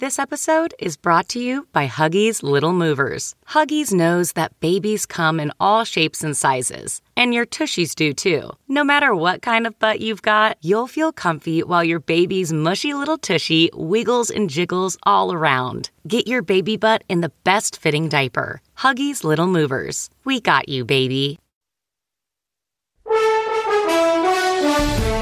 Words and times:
This 0.00 0.18
episode 0.18 0.72
is 0.78 0.96
brought 0.96 1.28
to 1.28 1.38
you 1.38 1.68
by 1.74 1.86
Huggies 1.86 2.42
Little 2.42 2.72
Movers. 2.72 3.34
Huggies 3.48 3.92
knows 3.92 4.32
that 4.32 4.58
babies 4.58 5.04
come 5.04 5.38
in 5.38 5.52
all 5.60 5.84
shapes 5.84 6.24
and 6.24 6.34
sizes, 6.34 7.02
and 7.18 7.34
your 7.34 7.44
tushies 7.44 7.94
do 7.94 8.14
too. 8.14 8.50
No 8.66 8.82
matter 8.82 9.14
what 9.14 9.42
kind 9.42 9.66
of 9.66 9.78
butt 9.78 10.00
you've 10.00 10.22
got, 10.22 10.56
you'll 10.62 10.86
feel 10.86 11.12
comfy 11.12 11.62
while 11.62 11.84
your 11.84 12.00
baby's 12.00 12.50
mushy 12.50 12.94
little 12.94 13.18
tushy 13.18 13.68
wiggles 13.74 14.30
and 14.30 14.48
jiggles 14.48 14.96
all 15.02 15.34
around. 15.34 15.90
Get 16.08 16.26
your 16.26 16.40
baby 16.40 16.78
butt 16.78 17.04
in 17.10 17.20
the 17.20 17.32
best 17.44 17.76
fitting 17.76 18.08
diaper. 18.08 18.62
Huggies 18.78 19.22
Little 19.22 19.48
Movers. 19.48 20.08
We 20.24 20.40
got 20.40 20.70
you, 20.70 20.86
baby. 20.86 21.38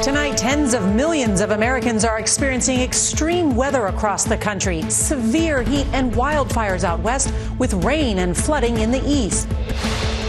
Tonight, 0.03 0.37
tens 0.37 0.75
of 0.75 0.95
millions 0.95 1.41
of 1.41 1.51
Americans 1.51 2.05
are 2.05 2.21
experiencing 2.21 2.81
extreme 2.81 3.57
weather 3.57 3.87
across 3.87 4.25
the 4.25 4.37
country 4.37 4.83
severe 4.89 5.61
heat 5.63 5.89
and 5.93 6.13
wildfires 6.13 6.85
out 6.85 7.01
west, 7.01 7.35
with 7.59 7.75
rain 7.85 8.21
and 8.21 8.37
flooding 8.37 8.79
in 8.79 8.93
the 8.93 9.03
east. 9.05 9.49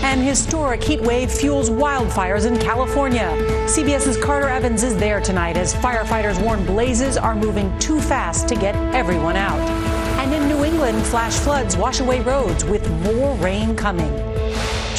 An 0.01 0.21
historic 0.21 0.83
heat 0.83 1.01
wave 1.01 1.31
fuels 1.31 1.69
wildfires 1.69 2.47
in 2.47 2.57
California. 2.57 3.29
CBS's 3.67 4.17
Carter 4.17 4.49
Evans 4.49 4.81
is 4.81 4.97
there 4.97 5.21
tonight 5.21 5.55
as 5.55 5.75
firefighters 5.75 6.43
warn 6.43 6.65
blazes 6.65 7.15
are 7.15 7.35
moving 7.35 7.77
too 7.77 8.01
fast 8.01 8.47
to 8.47 8.55
get 8.55 8.75
everyone 8.95 9.35
out. 9.35 9.59
And 10.19 10.33
in 10.33 10.47
New 10.47 10.65
England, 10.65 11.05
flash 11.05 11.35
floods 11.35 11.77
wash 11.77 11.99
away 11.99 12.21
roads 12.21 12.65
with 12.65 12.89
more 13.03 13.35
rain 13.35 13.75
coming. 13.75 14.38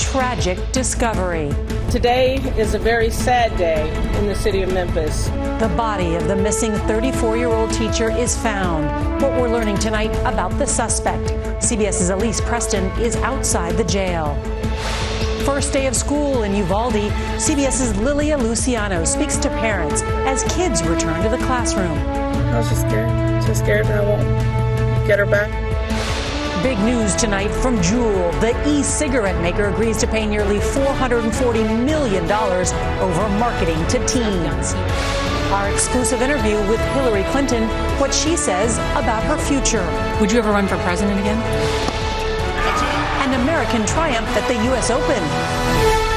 Tragic 0.01 0.59
discovery. 0.73 1.51
Today 1.91 2.37
is 2.57 2.73
a 2.73 2.79
very 2.79 3.11
sad 3.11 3.57
day 3.59 3.89
in 4.19 4.27
the 4.27 4.35
city 4.35 4.63
of 4.63 4.73
Memphis. 4.73 5.27
The 5.61 5.73
body 5.77 6.15
of 6.15 6.27
the 6.27 6.35
missing 6.35 6.73
34 6.73 7.37
year 7.37 7.49
old 7.49 7.71
teacher 7.71 8.11
is 8.11 8.37
found. 8.37 9.23
What 9.23 9.33
we're 9.33 9.51
learning 9.51 9.79
tonight 9.79 10.13
about 10.25 10.59
the 10.59 10.67
suspect. 10.67 11.29
CBS's 11.63 12.09
Elise 12.09 12.41
Preston 12.41 12.87
is 13.01 13.15
outside 13.17 13.77
the 13.77 13.85
jail. 13.85 14.35
First 15.45 15.73
day 15.75 15.87
of 15.87 15.95
school 15.95 16.45
in 16.45 16.55
Uvalde, 16.55 17.13
CBS's 17.37 17.97
Lilia 17.99 18.39
Luciano 18.39 19.05
speaks 19.05 19.37
to 19.37 19.49
parents 19.51 20.03
as 20.27 20.43
kids 20.55 20.83
return 20.83 21.23
to 21.23 21.29
the 21.29 21.45
classroom. 21.45 21.99
I 21.99 22.59
was 22.59 22.69
just 22.71 22.81
scared. 22.81 23.45
So 23.45 23.53
scared 23.53 23.87
that 23.87 24.03
I 24.03 24.09
won't 24.09 25.07
get 25.07 25.19
her 25.19 25.27
back. 25.27 25.70
Big 26.63 26.79
news 26.81 27.15
tonight 27.17 27.49
from 27.49 27.79
Juul. 27.79 28.39
The 28.43 28.53
e 28.69 28.83
cigarette 28.83 29.41
maker 29.41 29.69
agrees 29.69 29.97
to 29.97 30.07
pay 30.07 30.27
nearly 30.27 30.59
$440 30.59 31.87
million 31.87 32.31
over 32.31 33.29
marketing 33.39 33.87
to 33.87 34.07
teens. 34.07 34.75
Our 35.53 35.71
exclusive 35.71 36.21
interview 36.21 36.57
with 36.69 36.81
Hillary 36.93 37.25
Clinton, 37.33 37.67
what 37.99 38.13
she 38.13 38.37
says 38.37 38.77
about 38.93 39.23
her 39.23 39.39
future. 39.39 39.87
Would 40.21 40.31
you 40.31 40.39
ever 40.39 40.51
run 40.51 40.69
for 40.69 40.77
president 40.79 41.19
again? 41.19 41.41
An 43.27 43.41
American 43.41 43.87
triumph 43.87 44.29
at 44.29 44.47
the 44.47 44.63
U.S. 44.67 44.91
Open. 44.91 46.10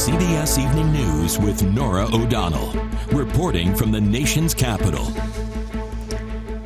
CBS 0.00 0.58
Evening 0.58 0.90
News 0.92 1.38
with 1.38 1.62
Norah 1.62 2.08
O'Donnell, 2.14 2.72
reporting 3.12 3.74
from 3.74 3.92
the 3.92 4.00
nation's 4.00 4.54
capital. 4.54 5.04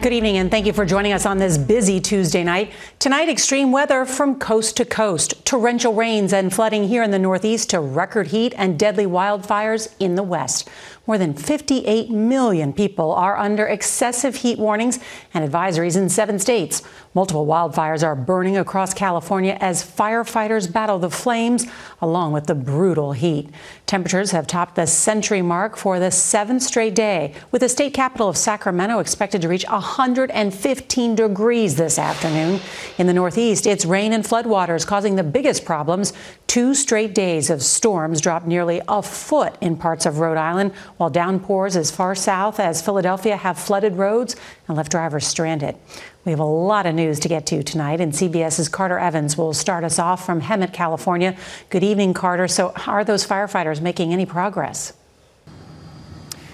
Good 0.00 0.12
evening, 0.12 0.36
and 0.36 0.52
thank 0.52 0.66
you 0.66 0.72
for 0.72 0.84
joining 0.84 1.12
us 1.12 1.26
on 1.26 1.38
this 1.38 1.58
busy 1.58 1.98
Tuesday 1.98 2.44
night. 2.44 2.70
Tonight, 3.00 3.28
extreme 3.28 3.72
weather 3.72 4.04
from 4.04 4.38
coast 4.38 4.76
to 4.76 4.84
coast, 4.84 5.44
torrential 5.44 5.94
rains 5.94 6.32
and 6.32 6.54
flooding 6.54 6.86
here 6.86 7.02
in 7.02 7.10
the 7.10 7.18
Northeast 7.18 7.70
to 7.70 7.80
record 7.80 8.28
heat 8.28 8.54
and 8.56 8.78
deadly 8.78 9.06
wildfires 9.06 9.92
in 9.98 10.14
the 10.14 10.22
West. 10.22 10.68
More 11.06 11.18
than 11.18 11.34
58 11.34 12.10
million 12.10 12.72
people 12.72 13.12
are 13.12 13.36
under 13.36 13.66
excessive 13.66 14.36
heat 14.36 14.58
warnings 14.58 15.00
and 15.32 15.50
advisories 15.50 15.96
in 15.96 16.08
seven 16.08 16.38
states. 16.38 16.82
Multiple 17.14 17.46
wildfires 17.46 18.02
are 18.02 18.16
burning 18.16 18.56
across 18.56 18.92
California 18.92 19.56
as 19.60 19.84
firefighters 19.84 20.72
battle 20.72 20.98
the 20.98 21.08
flames 21.08 21.64
along 22.02 22.32
with 22.32 22.48
the 22.48 22.56
brutal 22.56 23.12
heat. 23.12 23.50
Temperatures 23.86 24.32
have 24.32 24.48
topped 24.48 24.74
the 24.74 24.88
century 24.88 25.40
mark 25.40 25.76
for 25.76 26.00
the 26.00 26.10
seventh 26.10 26.64
straight 26.64 26.96
day, 26.96 27.32
with 27.52 27.60
the 27.60 27.68
state 27.68 27.94
capital 27.94 28.28
of 28.28 28.36
Sacramento 28.36 28.98
expected 28.98 29.40
to 29.42 29.48
reach 29.48 29.64
115 29.68 31.14
degrees 31.14 31.76
this 31.76 32.00
afternoon. 32.00 32.60
In 32.98 33.06
the 33.06 33.14
Northeast, 33.14 33.64
it's 33.64 33.84
rain 33.84 34.12
and 34.12 34.24
floodwaters 34.24 34.84
causing 34.84 35.14
the 35.14 35.22
biggest 35.22 35.64
problems. 35.64 36.14
Two 36.48 36.74
straight 36.74 37.14
days 37.14 37.48
of 37.48 37.62
storms 37.62 38.20
dropped 38.20 38.46
nearly 38.46 38.82
a 38.88 39.02
foot 39.02 39.56
in 39.60 39.76
parts 39.76 40.04
of 40.04 40.18
Rhode 40.18 40.36
Island, 40.36 40.72
while 40.96 41.10
downpours 41.10 41.76
as 41.76 41.92
far 41.92 42.16
south 42.16 42.58
as 42.58 42.82
Philadelphia 42.82 43.36
have 43.36 43.56
flooded 43.56 43.94
roads 43.94 44.34
and 44.66 44.76
left 44.76 44.90
drivers 44.90 45.26
stranded. 45.26 45.76
We 46.24 46.30
have 46.32 46.40
a 46.40 46.44
lot 46.44 46.86
of 46.86 46.94
news 46.94 47.20
to 47.20 47.28
get 47.28 47.44
to 47.46 47.62
tonight, 47.62 48.00
and 48.00 48.12
CBS's 48.12 48.70
Carter 48.70 48.98
Evans 48.98 49.36
will 49.36 49.52
start 49.52 49.84
us 49.84 49.98
off 49.98 50.24
from 50.24 50.40
Hemet, 50.40 50.72
California. 50.72 51.36
Good 51.68 51.84
evening, 51.84 52.14
Carter. 52.14 52.48
So, 52.48 52.72
are 52.86 53.04
those 53.04 53.26
firefighters 53.26 53.82
making 53.82 54.14
any 54.14 54.24
progress? 54.24 54.94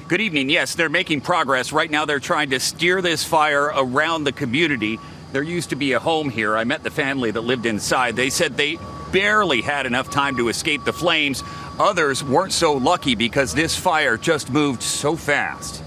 Good 0.08 0.20
evening. 0.20 0.50
Yes, 0.50 0.74
they're 0.74 0.88
making 0.88 1.20
progress. 1.20 1.70
Right 1.70 1.88
now, 1.88 2.04
they're 2.04 2.18
trying 2.18 2.50
to 2.50 2.58
steer 2.58 3.00
this 3.00 3.22
fire 3.22 3.66
around 3.66 4.24
the 4.24 4.32
community. 4.32 4.98
There 5.30 5.44
used 5.44 5.70
to 5.70 5.76
be 5.76 5.92
a 5.92 6.00
home 6.00 6.30
here. 6.30 6.56
I 6.56 6.64
met 6.64 6.82
the 6.82 6.90
family 6.90 7.30
that 7.30 7.42
lived 7.42 7.64
inside. 7.64 8.16
They 8.16 8.30
said 8.30 8.56
they 8.56 8.76
barely 9.12 9.60
had 9.60 9.86
enough 9.86 10.10
time 10.10 10.36
to 10.38 10.48
escape 10.48 10.84
the 10.84 10.92
flames. 10.92 11.44
Others 11.78 12.24
weren't 12.24 12.52
so 12.52 12.72
lucky 12.72 13.14
because 13.14 13.54
this 13.54 13.76
fire 13.76 14.16
just 14.16 14.50
moved 14.50 14.82
so 14.82 15.14
fast. 15.14 15.84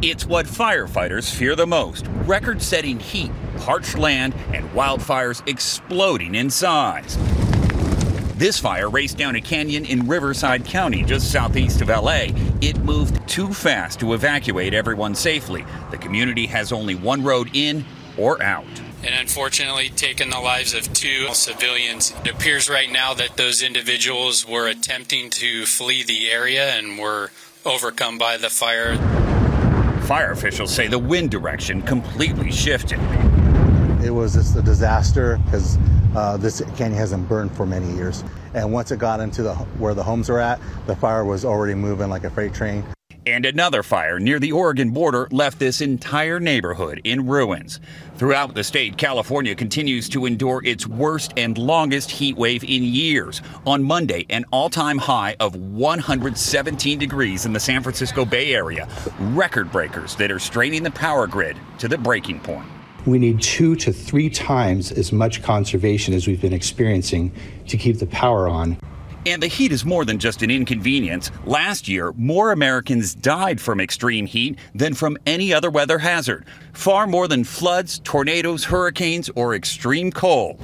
It's 0.00 0.24
what 0.24 0.46
firefighters 0.46 1.34
fear 1.34 1.56
the 1.56 1.66
most 1.66 2.06
record 2.24 2.62
setting 2.62 3.00
heat, 3.00 3.32
parched 3.56 3.98
land, 3.98 4.32
and 4.52 4.70
wildfires 4.70 5.46
exploding 5.48 6.36
in 6.36 6.50
size. 6.50 7.18
This 8.36 8.60
fire 8.60 8.88
raced 8.88 9.18
down 9.18 9.34
a 9.34 9.40
canyon 9.40 9.84
in 9.84 10.06
Riverside 10.06 10.64
County, 10.64 11.02
just 11.02 11.32
southeast 11.32 11.80
of 11.80 11.88
LA. 11.88 12.28
It 12.60 12.78
moved 12.84 13.28
too 13.28 13.52
fast 13.52 13.98
to 13.98 14.12
evacuate 14.12 14.72
everyone 14.72 15.16
safely. 15.16 15.64
The 15.90 15.98
community 15.98 16.46
has 16.46 16.70
only 16.70 16.94
one 16.94 17.24
road 17.24 17.50
in 17.52 17.84
or 18.16 18.40
out 18.40 18.66
and 19.04 19.14
unfortunately 19.14 19.88
taken 19.88 20.30
the 20.30 20.40
lives 20.40 20.74
of 20.74 20.92
two 20.92 21.32
civilians. 21.32 22.12
It 22.24 22.32
appears 22.32 22.68
right 22.68 22.90
now 22.90 23.14
that 23.14 23.36
those 23.36 23.62
individuals 23.62 24.46
were 24.46 24.66
attempting 24.66 25.30
to 25.30 25.66
flee 25.66 26.02
the 26.02 26.28
area 26.28 26.74
and 26.74 26.98
were 26.98 27.30
overcome 27.64 28.18
by 28.18 28.36
the 28.36 28.50
fire. 28.50 29.17
Fire 30.08 30.30
officials 30.30 30.74
say 30.74 30.86
the 30.86 30.98
wind 30.98 31.30
direction 31.30 31.82
completely 31.82 32.50
shifted. 32.50 32.98
It 34.02 34.08
was 34.08 34.32
just 34.32 34.56
a 34.56 34.62
disaster 34.62 35.38
because 35.44 35.76
uh, 36.16 36.38
this 36.38 36.62
canyon 36.78 36.94
hasn't 36.94 37.28
burned 37.28 37.54
for 37.54 37.66
many 37.66 37.92
years. 37.92 38.24
And 38.54 38.72
once 38.72 38.90
it 38.90 38.98
got 38.98 39.20
into 39.20 39.42
the 39.42 39.54
where 39.76 39.92
the 39.92 40.02
homes 40.02 40.30
are 40.30 40.38
at, 40.38 40.60
the 40.86 40.96
fire 40.96 41.26
was 41.26 41.44
already 41.44 41.74
moving 41.74 42.08
like 42.08 42.24
a 42.24 42.30
freight 42.30 42.54
train. 42.54 42.86
And 43.28 43.44
another 43.44 43.82
fire 43.82 44.18
near 44.18 44.38
the 44.38 44.52
Oregon 44.52 44.88
border 44.88 45.28
left 45.30 45.58
this 45.58 45.82
entire 45.82 46.40
neighborhood 46.40 47.02
in 47.04 47.26
ruins. 47.26 47.78
Throughout 48.16 48.54
the 48.54 48.64
state, 48.64 48.96
California 48.96 49.54
continues 49.54 50.08
to 50.08 50.24
endure 50.24 50.62
its 50.64 50.86
worst 50.86 51.34
and 51.36 51.58
longest 51.58 52.10
heat 52.10 52.38
wave 52.38 52.64
in 52.64 52.82
years. 52.82 53.42
On 53.66 53.82
Monday, 53.82 54.24
an 54.30 54.46
all 54.50 54.70
time 54.70 54.96
high 54.96 55.36
of 55.40 55.54
117 55.56 56.98
degrees 56.98 57.44
in 57.44 57.52
the 57.52 57.60
San 57.60 57.82
Francisco 57.82 58.24
Bay 58.24 58.54
Area. 58.54 58.88
Record 59.18 59.70
breakers 59.70 60.16
that 60.16 60.32
are 60.32 60.38
straining 60.38 60.82
the 60.82 60.90
power 60.92 61.26
grid 61.26 61.58
to 61.80 61.86
the 61.86 61.98
breaking 61.98 62.40
point. 62.40 62.66
We 63.04 63.18
need 63.18 63.42
two 63.42 63.76
to 63.76 63.92
three 63.92 64.30
times 64.30 64.90
as 64.90 65.12
much 65.12 65.42
conservation 65.42 66.14
as 66.14 66.26
we've 66.26 66.40
been 66.40 66.54
experiencing 66.54 67.30
to 67.66 67.76
keep 67.76 67.98
the 67.98 68.06
power 68.06 68.48
on. 68.48 68.78
And 69.26 69.42
the 69.42 69.48
heat 69.48 69.72
is 69.72 69.84
more 69.84 70.04
than 70.04 70.18
just 70.18 70.42
an 70.42 70.50
inconvenience. 70.50 71.30
Last 71.44 71.88
year, 71.88 72.12
more 72.16 72.52
Americans 72.52 73.14
died 73.14 73.60
from 73.60 73.80
extreme 73.80 74.26
heat 74.26 74.58
than 74.74 74.94
from 74.94 75.18
any 75.26 75.52
other 75.52 75.70
weather 75.70 75.98
hazard. 75.98 76.44
Far 76.72 77.06
more 77.06 77.28
than 77.28 77.44
floods, 77.44 77.98
tornadoes, 77.98 78.64
hurricanes, 78.64 79.28
or 79.34 79.54
extreme 79.54 80.12
cold. 80.12 80.60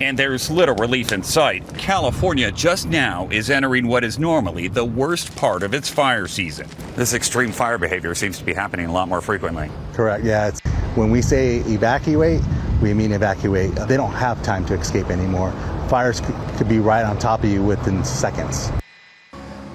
And 0.00 0.16
there's 0.16 0.48
little 0.48 0.76
relief 0.76 1.10
in 1.10 1.24
sight. 1.24 1.66
California 1.76 2.52
just 2.52 2.86
now 2.86 3.28
is 3.32 3.50
entering 3.50 3.88
what 3.88 4.04
is 4.04 4.16
normally 4.16 4.68
the 4.68 4.84
worst 4.84 5.34
part 5.34 5.64
of 5.64 5.74
its 5.74 5.88
fire 5.88 6.28
season. 6.28 6.68
This 6.94 7.14
extreme 7.14 7.50
fire 7.50 7.78
behavior 7.78 8.14
seems 8.14 8.38
to 8.38 8.44
be 8.44 8.54
happening 8.54 8.86
a 8.86 8.92
lot 8.92 9.08
more 9.08 9.20
frequently. 9.20 9.70
Correct, 9.94 10.24
yeah. 10.24 10.52
when 10.94 11.10
we 11.10 11.20
say 11.20 11.56
evacuate, 11.66 12.40
we 12.80 12.94
mean 12.94 13.12
evacuate. 13.12 13.74
They 13.74 13.96
don't 13.96 14.12
have 14.12 14.42
time 14.42 14.64
to 14.66 14.74
escape 14.74 15.10
anymore 15.10 15.52
fires 15.88 16.20
could 16.56 16.68
be 16.68 16.78
right 16.78 17.04
on 17.04 17.18
top 17.18 17.42
of 17.42 17.50
you 17.50 17.62
within 17.62 18.04
seconds. 18.04 18.70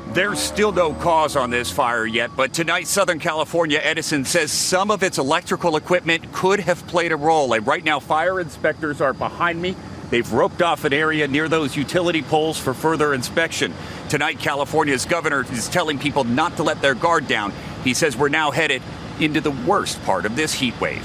There's 0.10 0.38
still 0.38 0.72
no 0.72 0.94
cause 0.94 1.36
on 1.36 1.50
this 1.50 1.72
fire 1.72 2.06
yet, 2.06 2.36
but 2.36 2.54
tonight 2.54 2.86
Southern 2.86 3.18
California 3.18 3.80
Edison 3.82 4.26
says 4.26 4.52
some 4.52 4.92
of 4.92 5.02
its 5.02 5.18
electrical 5.18 5.76
equipment 5.76 6.32
could 6.32 6.60
have 6.60 6.86
played 6.86 7.12
a 7.12 7.16
role. 7.16 7.54
And 7.54 7.66
right 7.66 7.84
now, 7.84 8.00
fire 8.00 8.40
inspectors 8.40 9.02
are 9.02 9.14
behind 9.14 9.60
me. 9.60 9.76
They've 10.12 10.32
roped 10.32 10.62
off 10.62 10.86
an 10.86 10.94
area 10.94 11.28
near 11.28 11.50
those 11.50 11.76
utility 11.76 12.22
poles 12.22 12.60
for 12.60 12.76
further 12.76 13.16
inspection. 13.16 13.74
Tonight, 14.08 14.38
California's 14.38 15.06
governor 15.06 15.46
is 15.52 15.68
telling 15.68 15.98
people 15.98 16.24
not 16.24 16.58
to 16.58 16.64
let 16.64 16.80
their 16.80 16.94
guard 16.94 17.28
down. 17.28 17.52
He 17.84 17.96
says 17.96 18.16
we're 18.16 18.30
now 18.30 18.52
headed 18.52 18.84
into 19.20 19.42
the 19.42 19.52
worst 19.52 20.04
part 20.04 20.28
of 20.28 20.36
this 20.36 20.54
heat 20.54 20.80
wave. 20.80 21.04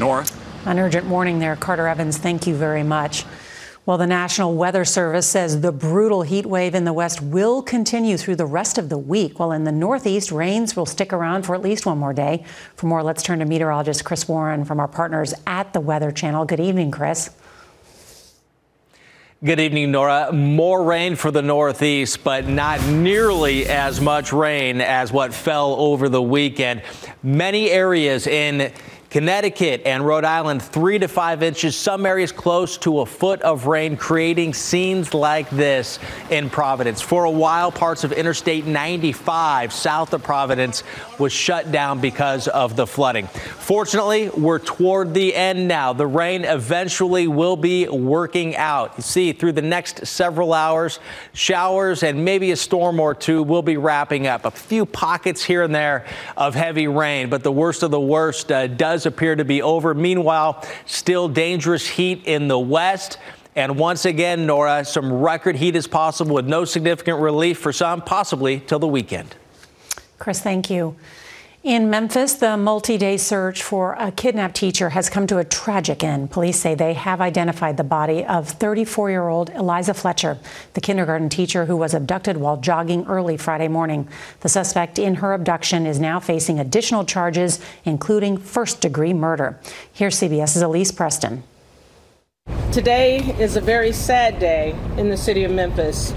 Norah? 0.00 0.24
An 0.66 0.80
urgent 0.80 1.06
warning 1.06 1.38
there, 1.38 1.54
Carter 1.54 1.86
Evans. 1.86 2.18
Thank 2.18 2.44
you 2.48 2.56
very 2.56 2.82
much. 2.82 3.24
Well, 3.86 3.98
the 3.98 4.06
National 4.08 4.52
Weather 4.52 4.84
Service 4.84 5.28
says 5.28 5.60
the 5.60 5.70
brutal 5.70 6.22
heat 6.22 6.44
wave 6.44 6.74
in 6.74 6.84
the 6.84 6.92
west 6.92 7.22
will 7.22 7.62
continue 7.62 8.16
through 8.16 8.34
the 8.34 8.46
rest 8.46 8.76
of 8.76 8.88
the 8.88 8.98
week, 8.98 9.38
while 9.38 9.52
in 9.52 9.62
the 9.62 9.70
northeast, 9.70 10.32
rains 10.32 10.74
will 10.74 10.84
stick 10.84 11.12
around 11.12 11.44
for 11.44 11.54
at 11.54 11.62
least 11.62 11.86
one 11.86 11.98
more 11.98 12.12
day. 12.12 12.44
For 12.74 12.86
more, 12.86 13.04
let's 13.04 13.22
turn 13.22 13.38
to 13.38 13.44
meteorologist 13.44 14.04
Chris 14.04 14.26
Warren 14.26 14.64
from 14.64 14.80
our 14.80 14.88
partners 14.88 15.32
at 15.46 15.72
the 15.72 15.78
Weather 15.78 16.10
Channel. 16.10 16.44
Good 16.44 16.58
evening, 16.58 16.90
Chris. 16.90 17.30
Good 19.44 19.60
evening, 19.60 19.92
Norah. 19.92 20.32
More 20.32 20.82
rain 20.82 21.14
for 21.14 21.30
the 21.30 21.42
Northeast, 21.42 22.24
but 22.24 22.48
not 22.48 22.84
nearly 22.86 23.68
as 23.68 24.00
much 24.00 24.32
rain 24.32 24.80
as 24.80 25.12
what 25.12 25.32
fell 25.32 25.74
over 25.74 26.08
the 26.08 26.22
weekend. 26.22 26.82
Many 27.22 27.70
areas 27.70 28.26
in 28.26 28.72
Connecticut 29.10 29.82
and 29.84 30.04
Rhode 30.04 30.24
Island, 30.24 30.62
three 30.62 30.98
to 30.98 31.06
five 31.06 31.42
inches, 31.42 31.76
some 31.76 32.04
areas 32.06 32.32
close 32.32 32.76
to 32.78 33.00
a 33.00 33.06
foot 33.06 33.40
of 33.42 33.66
rain, 33.66 33.96
creating 33.96 34.52
scenes 34.52 35.14
like 35.14 35.48
this 35.50 35.98
in 36.30 36.50
Providence. 36.50 37.00
For 37.00 37.24
a 37.24 37.30
while, 37.30 37.70
parts 37.70 38.02
of 38.02 38.12
Interstate 38.12 38.66
95 38.66 39.72
south 39.72 40.12
of 40.12 40.22
Providence 40.24 40.82
was 41.18 41.32
shut 41.32 41.70
down 41.70 42.00
because 42.00 42.48
of 42.48 42.74
the 42.74 42.86
flooding. 42.86 43.28
Fortunately, 43.28 44.28
we're 44.30 44.58
toward 44.58 45.14
the 45.14 45.34
end 45.34 45.68
now. 45.68 45.92
The 45.92 46.06
rain 46.06 46.44
eventually 46.44 47.28
will 47.28 47.56
be 47.56 47.88
working 47.88 48.56
out. 48.56 48.94
You 48.96 49.02
see, 49.02 49.32
through 49.32 49.52
the 49.52 49.62
next 49.62 50.06
several 50.06 50.52
hours, 50.52 50.98
showers 51.32 52.02
and 52.02 52.24
maybe 52.24 52.50
a 52.50 52.56
storm 52.56 52.98
or 52.98 53.14
two 53.14 53.42
will 53.42 53.62
be 53.62 53.76
wrapping 53.76 54.26
up. 54.26 54.44
A 54.44 54.50
few 54.50 54.84
pockets 54.84 55.44
here 55.44 55.62
and 55.62 55.74
there 55.74 56.06
of 56.36 56.54
heavy 56.54 56.88
rain, 56.88 57.30
but 57.30 57.44
the 57.44 57.52
worst 57.52 57.84
of 57.84 57.92
the 57.92 58.00
worst 58.00 58.50
uh, 58.50 58.66
does 58.66 58.96
does 58.96 59.04
appear 59.06 59.36
to 59.36 59.44
be 59.44 59.62
over. 59.62 59.94
Meanwhile, 59.94 60.64
still 60.84 61.28
dangerous 61.28 61.86
heat 61.86 62.24
in 62.26 62.48
the 62.48 62.58
west. 62.58 63.18
And 63.54 63.78
once 63.78 64.04
again, 64.04 64.44
Norah, 64.44 64.84
some 64.84 65.10
record 65.12 65.56
heat 65.56 65.76
is 65.76 65.86
possible 65.86 66.34
with 66.34 66.46
no 66.46 66.66
significant 66.66 67.20
relief 67.20 67.58
for 67.58 67.72
some, 67.72 68.02
possibly 68.02 68.60
till 68.60 68.78
the 68.78 68.86
weekend. 68.86 69.34
Chris, 70.18 70.40
thank 70.40 70.68
you. 70.68 70.96
In 71.66 71.90
Memphis, 71.90 72.34
the 72.34 72.56
multi 72.56 72.96
day 72.96 73.16
search 73.16 73.60
for 73.60 73.96
a 73.98 74.12
kidnapped 74.12 74.54
teacher 74.54 74.90
has 74.90 75.10
come 75.10 75.26
to 75.26 75.38
a 75.38 75.44
tragic 75.44 76.04
end. 76.04 76.30
Police 76.30 76.60
say 76.60 76.76
they 76.76 76.94
have 76.94 77.20
identified 77.20 77.76
the 77.76 77.82
body 77.82 78.24
of 78.24 78.48
34 78.48 79.10
year 79.10 79.26
old 79.26 79.50
Eliza 79.50 79.92
Fletcher, 79.92 80.38
the 80.74 80.80
kindergarten 80.80 81.28
teacher 81.28 81.64
who 81.64 81.76
was 81.76 81.92
abducted 81.92 82.36
while 82.36 82.56
jogging 82.56 83.04
early 83.06 83.36
Friday 83.36 83.66
morning. 83.66 84.06
The 84.42 84.48
suspect 84.48 84.96
in 84.96 85.16
her 85.16 85.32
abduction 85.32 85.86
is 85.86 85.98
now 85.98 86.20
facing 86.20 86.60
additional 86.60 87.04
charges, 87.04 87.58
including 87.84 88.36
first 88.36 88.80
degree 88.80 89.12
murder. 89.12 89.58
Here's 89.92 90.20
CBS's 90.20 90.62
Elise 90.62 90.92
Preston. 90.92 91.42
Today 92.70 93.18
is 93.40 93.56
a 93.56 93.60
very 93.60 93.90
sad 93.90 94.38
day 94.38 94.76
in 94.98 95.10
the 95.10 95.16
city 95.16 95.42
of 95.42 95.50
Memphis. 95.50 96.14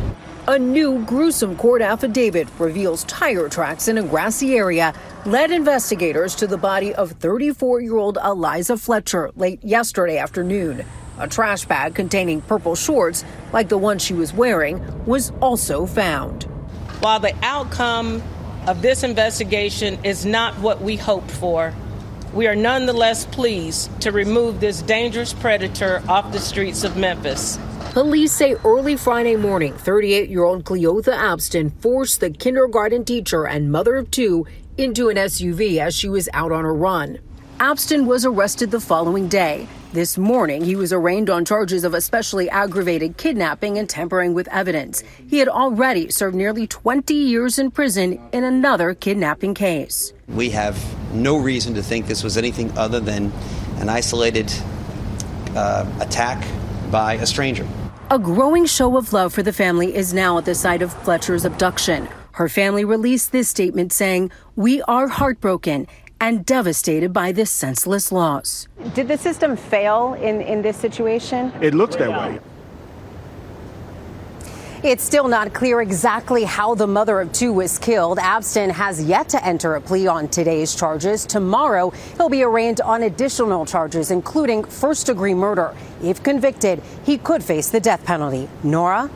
A 0.49 0.57
new 0.57 1.05
gruesome 1.05 1.55
court 1.55 1.83
affidavit 1.83 2.47
reveals 2.57 3.03
tire 3.03 3.47
tracks 3.49 3.87
in 3.87 3.99
a 3.99 4.01
grassy 4.01 4.55
area 4.55 4.95
led 5.23 5.51
investigators 5.51 6.33
to 6.37 6.47
the 6.47 6.57
body 6.57 6.91
of 6.95 7.11
34 7.11 7.81
year 7.81 7.97
old 7.97 8.17
Eliza 8.17 8.75
Fletcher 8.75 9.29
late 9.35 9.63
yesterday 9.63 10.17
afternoon. 10.17 10.83
A 11.19 11.27
trash 11.27 11.65
bag 11.65 11.93
containing 11.93 12.41
purple 12.41 12.73
shorts, 12.73 13.23
like 13.53 13.69
the 13.69 13.77
one 13.77 13.99
she 13.99 14.15
was 14.15 14.33
wearing, 14.33 14.81
was 15.05 15.31
also 15.39 15.85
found. 15.85 16.45
While 16.99 17.19
the 17.19 17.35
outcome 17.43 18.23
of 18.65 18.81
this 18.81 19.03
investigation 19.03 20.03
is 20.03 20.25
not 20.25 20.57
what 20.57 20.81
we 20.81 20.95
hoped 20.95 21.29
for, 21.29 21.75
we 22.33 22.47
are 22.47 22.55
nonetheless 22.55 23.27
pleased 23.27 24.01
to 24.01 24.11
remove 24.11 24.61
this 24.61 24.81
dangerous 24.81 25.31
predator 25.31 26.01
off 26.07 26.31
the 26.31 26.39
streets 26.39 26.83
of 26.83 26.97
Memphis. 26.97 27.59
Police 27.93 28.33
say 28.33 28.53
early 28.63 28.95
Friday 28.95 29.35
morning, 29.35 29.73
38 29.73 30.29
year 30.29 30.43
old 30.43 30.63
Cleotha 30.63 31.11
Abston 31.11 31.73
forced 31.81 32.19
the 32.19 32.29
kindergarten 32.29 33.03
teacher 33.03 33.47
and 33.47 33.71
mother 33.71 33.95
of 33.95 34.11
two 34.11 34.45
into 34.77 35.09
an 35.09 35.17
SUV 35.17 35.79
as 35.79 35.95
she 35.95 36.07
was 36.07 36.29
out 36.33 36.51
on 36.51 36.65
a 36.65 36.71
run. 36.71 37.17
Abston 37.59 38.05
was 38.05 38.25
arrested 38.25 38.69
the 38.69 38.79
following 38.79 39.27
day. 39.27 39.67
This 39.91 40.19
morning, 40.19 40.63
he 40.63 40.75
was 40.75 40.93
arraigned 40.93 41.31
on 41.31 41.45
charges 41.45 41.83
of 41.83 41.95
especially 41.95 42.47
aggravated 42.51 43.17
kidnapping 43.17 43.79
and 43.79 43.89
tampering 43.89 44.35
with 44.35 44.47
evidence. 44.49 45.01
He 45.27 45.39
had 45.39 45.47
already 45.47 46.11
served 46.11 46.35
nearly 46.35 46.67
20 46.67 47.15
years 47.15 47.57
in 47.57 47.71
prison 47.71 48.21
in 48.31 48.43
another 48.43 48.93
kidnapping 48.93 49.55
case. 49.55 50.13
We 50.27 50.51
have 50.51 50.77
no 51.11 51.37
reason 51.37 51.73
to 51.73 51.81
think 51.81 52.05
this 52.05 52.23
was 52.23 52.37
anything 52.37 52.71
other 52.77 52.99
than 52.99 53.31
an 53.77 53.89
isolated 53.89 54.53
uh, 55.55 55.91
attack 55.99 56.47
by 56.91 57.13
a 57.13 57.25
stranger. 57.25 57.67
A 58.11 58.17
growing 58.17 58.65
show 58.65 58.97
of 58.97 59.13
love 59.13 59.35
for 59.35 59.43
the 59.43 59.53
family 59.53 59.95
is 59.95 60.15
now 60.15 60.39
at 60.39 60.45
the 60.45 60.55
site 60.55 60.81
of 60.81 60.91
Fletcher's 60.91 61.45
abduction. 61.45 62.09
Her 62.31 62.49
family 62.49 62.83
released 62.83 63.31
this 63.31 63.47
statement 63.47 63.93
saying, 63.93 64.31
We 64.55 64.81
are 64.83 65.07
heartbroken 65.07 65.85
and 66.19 66.43
devastated 66.43 67.13
by 67.13 67.31
this 67.31 67.51
senseless 67.51 68.11
loss. 68.11 68.67
Did 68.95 69.09
the 69.09 69.17
system 69.17 69.55
fail 69.55 70.15
in, 70.15 70.41
in 70.41 70.63
this 70.63 70.75
situation? 70.75 71.53
It 71.61 71.75
looks 71.75 71.97
that 71.97 72.09
way. 72.09 72.39
It's 74.81 75.03
still 75.03 75.27
not 75.27 75.53
clear 75.53 75.81
exactly 75.81 76.45
how 76.45 76.73
the 76.73 76.87
mother 76.87 77.19
of 77.19 77.33
two 77.33 77.51
was 77.51 77.77
killed. 77.77 78.17
Abston 78.17 78.71
has 78.71 79.03
yet 79.03 79.27
to 79.27 79.45
enter 79.45 79.75
a 79.75 79.81
plea 79.81 80.07
on 80.07 80.29
today's 80.29 80.73
charges. 80.73 81.25
Tomorrow, 81.25 81.89
he'll 82.15 82.29
be 82.29 82.43
arraigned 82.43 82.79
on 82.79 83.03
additional 83.03 83.65
charges, 83.65 84.09
including 84.09 84.63
first 84.63 85.07
degree 85.07 85.33
murder. 85.33 85.75
If 86.01 86.23
convicted, 86.23 86.81
he 87.03 87.17
could 87.17 87.43
face 87.43 87.69
the 87.69 87.81
death 87.81 88.05
penalty. 88.05 88.47
Norah? 88.63 89.09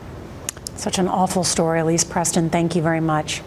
Such 0.76 0.98
an 0.98 1.08
awful 1.08 1.44
story, 1.44 1.80
Elise 1.80 2.04
Preston. 2.04 2.50
Thank 2.50 2.76
you 2.76 2.82
very 2.82 3.00
much. 3.00 3.40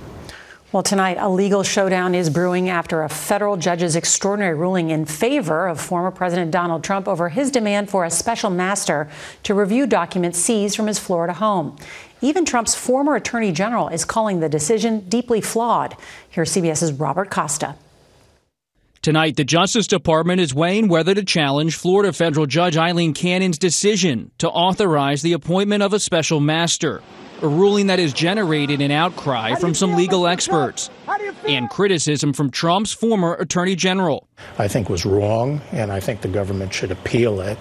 Well, 0.74 0.84
tonight, 0.84 1.16
a 1.18 1.30
legal 1.30 1.64
showdown 1.64 2.14
is 2.14 2.30
brewing 2.30 2.68
after 2.68 3.02
a 3.02 3.08
federal 3.08 3.56
judge's 3.56 3.96
extraordinary 3.96 4.54
ruling 4.54 4.90
in 4.90 5.06
favor 5.06 5.66
of 5.66 5.80
former 5.80 6.12
President 6.12 6.52
Donald 6.52 6.84
Trump 6.84 7.08
over 7.08 7.30
his 7.30 7.52
demand 7.52 7.90
for 7.90 8.04
a 8.04 8.12
special 8.12 8.50
master 8.50 9.10
to 9.44 9.54
review 9.54 9.88
documents 9.88 10.40
seized 10.40 10.76
from 10.76 10.88
his 10.88 11.00
Florida 11.00 11.32
home. 11.32 11.78
Even 12.22 12.46
Trump's 12.46 12.74
former 12.74 13.16
attorney 13.16 13.52
general 13.52 13.90
is 13.90 14.04
calling 14.04 14.40
the 14.40 14.50
decision 14.50 15.02
deeply 15.08 15.42
flawed. 15.42 15.96
Here's 16.30 16.52
CBS's 16.52 16.94
Robert 16.94 17.30
Costa. 17.30 17.76
Tonight, 19.04 19.36
the 19.36 19.44
Justice 19.44 19.88
Department 19.88 20.42
is 20.42 20.54
weighing 20.54 20.88
whether 20.88 21.14
to 21.14 21.24
challenge 21.24 21.76
Florida 21.76 22.12
federal 22.12 22.46
judge 22.46 22.76
Aileen 22.76 23.14
Cannon's 23.14 23.58
decision 23.58 24.32
to 24.40 24.50
authorize 24.50 25.22
the 25.22 25.34
appointment 25.34 25.84
of 25.84 25.94
a 25.94 26.00
special 26.00 26.40
master 26.40 27.02
a 27.42 27.48
ruling 27.48 27.88
that 27.88 28.00
has 28.00 28.14
generated 28.14 28.82
an 28.82 28.92
outcry 28.92 29.56
from 29.56 29.74
some 29.74 29.94
legal 29.94 30.28
experts 30.28 30.90
and 31.48 31.70
criticism 31.70 32.34
from 32.34 32.50
Trump's 32.50 32.92
former 32.92 33.36
attorney 33.36 33.76
general. 33.76 34.28
I 34.58 34.68
think 34.68 34.90
was 34.90 35.06
wrong, 35.06 35.62
and 35.72 35.92
I 35.92 36.00
think 36.00 36.22
the 36.22 36.28
government 36.28 36.74
should 36.74 36.92
appeal 36.92 37.40
it. 37.42 37.58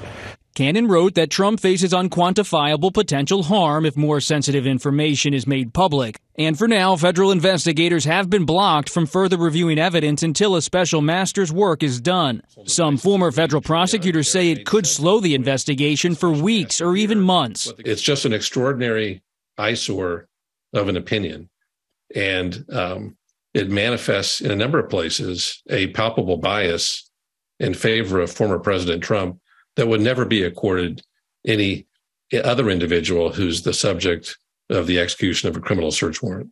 Cannon 0.56 0.88
wrote 0.88 1.16
that 1.16 1.28
Trump 1.28 1.60
faces 1.60 1.92
unquantifiable 1.92 2.92
potential 2.92 3.42
harm 3.42 3.84
if 3.84 3.94
more 3.94 4.22
sensitive 4.22 4.66
information 4.66 5.34
is 5.34 5.46
made 5.46 5.74
public. 5.74 6.18
And 6.38 6.56
for 6.56 6.66
now, 6.66 6.96
federal 6.96 7.30
investigators 7.30 8.06
have 8.06 8.30
been 8.30 8.46
blocked 8.46 8.88
from 8.88 9.04
further 9.04 9.36
reviewing 9.36 9.78
evidence 9.78 10.22
until 10.22 10.56
a 10.56 10.62
special 10.62 11.02
master's 11.02 11.52
work 11.52 11.82
is 11.82 12.00
done. 12.00 12.42
Some 12.64 12.96
former 12.96 13.30
federal 13.32 13.60
prosecutors 13.60 14.30
say 14.30 14.50
it 14.50 14.64
could 14.64 14.86
slow 14.86 15.20
the 15.20 15.34
investigation 15.34 16.14
for 16.14 16.30
weeks 16.30 16.80
or 16.80 16.96
even 16.96 17.20
months. 17.20 17.70
It's 17.80 18.00
just 18.00 18.24
an 18.24 18.32
extraordinary 18.32 19.22
eyesore 19.58 20.26
of 20.72 20.88
an 20.88 20.96
opinion. 20.96 21.50
And 22.14 22.64
um, 22.72 23.18
it 23.52 23.68
manifests 23.68 24.40
in 24.40 24.50
a 24.50 24.56
number 24.56 24.78
of 24.78 24.88
places 24.88 25.62
a 25.68 25.88
palpable 25.88 26.38
bias 26.38 27.10
in 27.60 27.74
favor 27.74 28.20
of 28.20 28.32
former 28.32 28.58
President 28.58 29.02
Trump 29.02 29.38
that 29.76 29.88
would 29.88 30.00
never 30.00 30.24
be 30.24 30.42
accorded 30.42 31.02
any 31.46 31.86
other 32.44 32.68
individual 32.70 33.32
who's 33.32 33.62
the 33.62 33.72
subject 33.72 34.36
of 34.68 34.86
the 34.86 34.98
execution 34.98 35.48
of 35.48 35.56
a 35.56 35.60
criminal 35.60 35.92
search 35.92 36.22
warrant. 36.22 36.50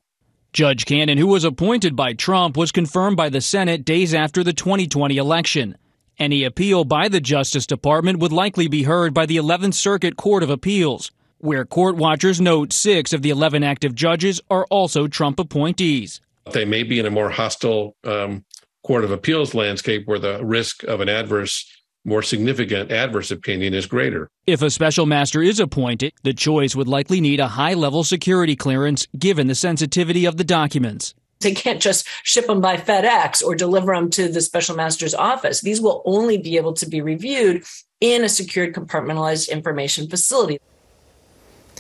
Judge 0.53 0.85
Cannon, 0.85 1.19
who 1.19 1.27
was 1.27 1.43
appointed 1.43 1.97
by 1.97 2.13
Trump, 2.13 2.57
was 2.57 2.71
confirmed 2.71 3.17
by 3.17 3.29
the 3.29 3.41
Senate 3.41 3.85
days 3.85 4.15
after 4.15 4.45
the 4.45 4.53
2020 4.53 5.17
election. 5.17 5.77
Any 6.17 6.45
appeal 6.45 6.85
by 6.85 7.09
the 7.09 7.21
Justice 7.21 7.67
Department 7.67 8.21
would 8.21 8.31
likely 8.31 8.69
be 8.69 8.85
heard 8.85 9.13
by 9.13 9.27
the 9.27 9.37
11th 9.37 9.75
Circuit 9.75 10.17
Court 10.17 10.45
of 10.45 10.51
Appeals 10.51 11.11
where 11.45 11.67
court 11.67 11.97
watchers 11.97 12.41
note 12.41 12.73
six 12.73 13.13
of 13.13 13.21
the 13.21 13.29
11 13.29 13.63
active 13.63 13.95
judges 13.95 14.41
are 14.51 14.67
also 14.71 15.07
Trump 15.07 15.39
appointees. 15.39 16.23
They 16.53 16.65
may 16.65 16.83
be 16.83 16.99
in 16.99 17.05
a 17.05 17.11
more 17.11 17.29
hostile 17.29 17.97
um, 18.03 18.47
court 18.83 19.05
of 19.05 19.11
appeals 19.11 19.55
landscape 19.55 20.07
where 20.07 20.19
the 20.19 20.43
risk 20.43 20.85
of 20.85 21.03
an 21.03 21.11
adverse, 21.11 21.71
more 22.05 22.23
significant 22.23 22.93
adverse 22.93 23.31
opinion 23.31 23.75
is 23.75 23.87
greater. 23.87 24.29
If 24.47 24.63
a 24.63 24.71
special 24.71 25.07
master 25.07 25.43
is 25.43 25.59
appointed, 25.59 26.13
the 26.23 26.35
choice 26.35 26.77
would 26.77 26.89
likely 26.89 27.21
need 27.21 27.41
a 27.41 27.49
high 27.49 27.75
level 27.75 28.05
security 28.05 28.57
clearance 28.57 29.07
given 29.19 29.47
the 29.47 29.55
sensitivity 29.55 30.27
of 30.27 30.37
the 30.37 30.45
documents. 30.45 31.15
They 31.41 31.55
can't 31.55 31.81
just 31.81 32.07
ship 32.23 32.47
them 32.47 32.61
by 32.61 32.77
FedEx 32.77 33.43
or 33.43 33.55
deliver 33.55 33.95
them 33.95 34.11
to 34.11 34.29
the 34.29 34.41
special 34.41 34.77
master's 34.77 35.15
office. 35.15 35.61
These 35.61 35.81
will 35.81 36.03
only 36.05 36.39
be 36.39 36.57
able 36.57 36.73
to 36.75 36.87
be 36.87 37.01
reviewed 37.01 37.65
in 38.01 38.25
a 38.25 38.29
secured 38.29 38.75
compartmentalized 38.75 39.51
information 39.51 40.09
facility. 40.09 40.59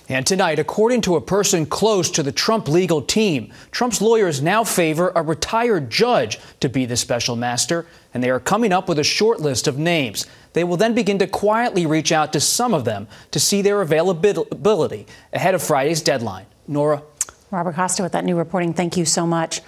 And 0.08 0.26
tonight, 0.26 0.58
according 0.58 1.00
to 1.02 1.16
a 1.16 1.20
person 1.20 1.64
close 1.64 2.10
to 2.10 2.22
the 2.22 2.32
Trump 2.32 2.68
legal 2.68 3.00
team, 3.00 3.50
Trump's 3.70 4.02
lawyers 4.02 4.42
now 4.42 4.62
favor 4.62 5.10
a 5.14 5.22
retired 5.22 5.88
judge 5.88 6.38
to 6.60 6.68
be 6.68 6.84
the 6.84 6.96
special 6.96 7.36
master, 7.36 7.86
and 8.12 8.22
they 8.22 8.28
are 8.28 8.40
coming 8.40 8.70
up 8.70 8.86
with 8.86 8.98
a 8.98 9.04
short 9.04 9.40
list 9.40 9.66
of 9.66 9.78
names. 9.78 10.26
They 10.52 10.62
will 10.62 10.76
then 10.76 10.94
begin 10.94 11.18
to 11.20 11.26
quietly 11.26 11.86
reach 11.86 12.12
out 12.12 12.34
to 12.34 12.40
some 12.40 12.74
of 12.74 12.84
them 12.84 13.08
to 13.30 13.40
see 13.40 13.62
their 13.62 13.80
availability 13.80 15.06
ahead 15.32 15.54
of 15.54 15.62
Friday's 15.62 16.02
deadline. 16.02 16.46
Norah. 16.68 17.02
Robert 17.50 17.74
Costa 17.74 18.02
with 18.02 18.12
that 18.12 18.24
new 18.24 18.36
reporting. 18.36 18.74
Thank 18.74 18.98
you 18.98 19.06
so 19.06 19.26
much. 19.26 19.62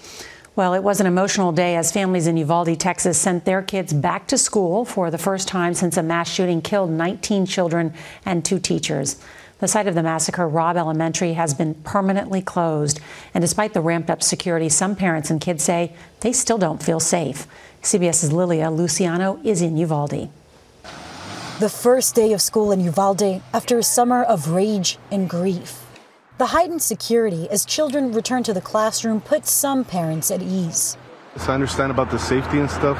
Well, 0.55 0.75
it 0.75 0.83
was 0.83 1.01
an 1.01 1.07
emotional 1.07 1.53
day 1.53 1.77
as 1.77 1.93
families 1.93 2.27
in 2.27 2.37
Uvalde, 2.37 2.79
Texas 2.81 3.19
sent 3.19 3.45
their 3.45 3.63
kids 3.63 3.93
back 3.93 4.27
to 4.29 4.39
school 4.39 4.85
for 4.85 5.11
the 5.11 5.19
first 5.19 5.49
time 5.49 5.75
since 5.75 5.97
a 5.97 6.03
mass 6.03 6.31
shooting 6.31 6.63
killed 6.63 6.91
19 6.91 7.47
children 7.47 7.95
and 8.25 8.45
two 8.45 8.59
teachers. 8.59 9.17
The 9.59 9.69
site 9.69 9.87
of 9.87 9.95
the 9.95 10.03
massacre, 10.03 10.47
Robb 10.47 10.77
Elementary, 10.77 11.33
has 11.33 11.55
been 11.55 11.75
permanently 11.77 12.43
closed. 12.43 13.01
And 13.33 13.41
despite 13.41 13.73
the 13.73 13.81
ramped 13.81 14.11
up 14.11 14.23
security, 14.23 14.69
some 14.69 14.95
parents 14.95 15.31
and 15.31 15.41
kids 15.41 15.65
say 15.65 15.95
they 16.21 16.33
still 16.33 16.59
don't 16.59 16.83
feel 16.83 17.01
safe. 17.01 17.47
CBS's 17.83 18.33
Lilia 18.33 18.71
Luciano 18.71 19.41
is 19.45 19.63
in 19.63 19.79
Uvalde. 19.79 20.29
The 21.59 21.71
first 21.71 22.15
day 22.15 22.35
of 22.35 22.43
school 22.43 22.71
in 22.71 22.81
Uvalde 22.81 23.41
after 23.55 23.79
a 23.79 23.83
summer 23.83 24.23
of 24.23 24.51
rage 24.51 24.99
and 25.11 25.27
grief. 25.29 25.87
The 26.37 26.47
heightened 26.47 26.83
security 26.83 27.49
as 27.49 27.65
children 27.65 28.13
return 28.13 28.43
to 28.43 28.53
the 28.53 28.61
classroom 28.61 29.23
puts 29.23 29.51
some 29.51 29.87
parents 29.87 30.31
at 30.31 30.43
ease. 30.43 30.99
I 31.35 31.55
understand 31.55 31.91
about 31.91 32.11
the 32.11 32.19
safety 32.19 32.59
and 32.59 32.71
stuff, 32.71 32.99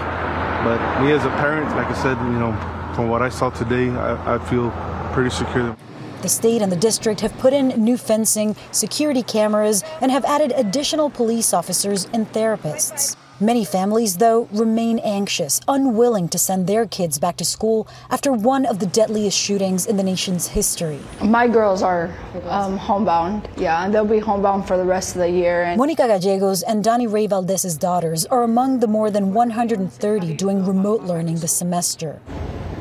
but 0.65 1.03
me 1.03 1.13
as 1.13 1.23
a 1.27 1.31
parent, 1.31 1.69
like 1.77 1.87
I 1.87 2.03
said, 2.03 2.17
you 2.17 2.39
know, 2.39 2.53
from 2.95 3.11
what 3.11 3.21
I 3.21 3.29
saw 3.29 3.51
today, 3.51 3.91
I, 3.91 4.37
I 4.37 4.39
feel 4.49 4.71
pretty 5.13 5.29
secure. 5.29 5.77
The 6.23 6.29
state 6.29 6.63
and 6.63 6.73
the 6.73 6.77
district 6.77 7.21
have 7.21 7.37
put 7.39 7.53
in 7.53 7.69
new 7.69 7.97
fencing, 7.97 8.57
security 8.73 9.23
cameras, 9.23 9.85
and 10.01 10.11
have 10.11 10.25
added 10.25 10.53
additional 10.57 11.11
police 11.11 11.53
officers 11.53 12.09
and 12.13 12.31
therapists. 12.33 13.17
Many 13.39 13.67
families, 13.67 14.17
though, 14.17 14.49
remain 14.51 14.99
anxious, 15.01 15.61
unwilling 15.69 16.27
to 16.31 16.39
send 16.39 16.67
their 16.67 16.87
kids 16.87 17.19
back 17.19 17.37
to 17.37 17.45
school 17.45 17.87
after 18.09 18.33
one 18.33 18.65
of 18.65 18.79
the 18.79 18.87
deadliest 18.87 19.37
shootings 19.37 19.85
in 19.85 19.99
the 19.99 20.03
nation's 20.03 20.49
history. 20.49 20.99
My 21.23 21.47
girls 21.47 21.83
are 21.83 22.15
um, 22.49 22.79
homebound, 22.79 23.47
yeah, 23.59 23.85
and 23.85 23.93
they'll 23.93 24.07
be 24.07 24.21
homebound 24.21 24.67
for 24.67 24.79
the 24.79 24.87
rest 24.87 25.17
of 25.17 25.21
the 25.21 25.29
year. 25.29 25.65
And 25.65 25.77
Monica 25.77 26.07
Gallegos 26.07 26.63
and 26.63 26.83
Donnie 26.83 27.07
Ray 27.07 27.27
Valdez's 27.27 27.77
daughters 27.77 28.25
are 28.25 28.43
among 28.43 28.81
the 28.81 28.87
more 28.87 29.11
than 29.11 29.35
130 29.35 30.35
doing 30.37 30.65
remote 30.65 31.03
learning 31.03 31.37
this 31.37 31.53
semester. 31.53 32.23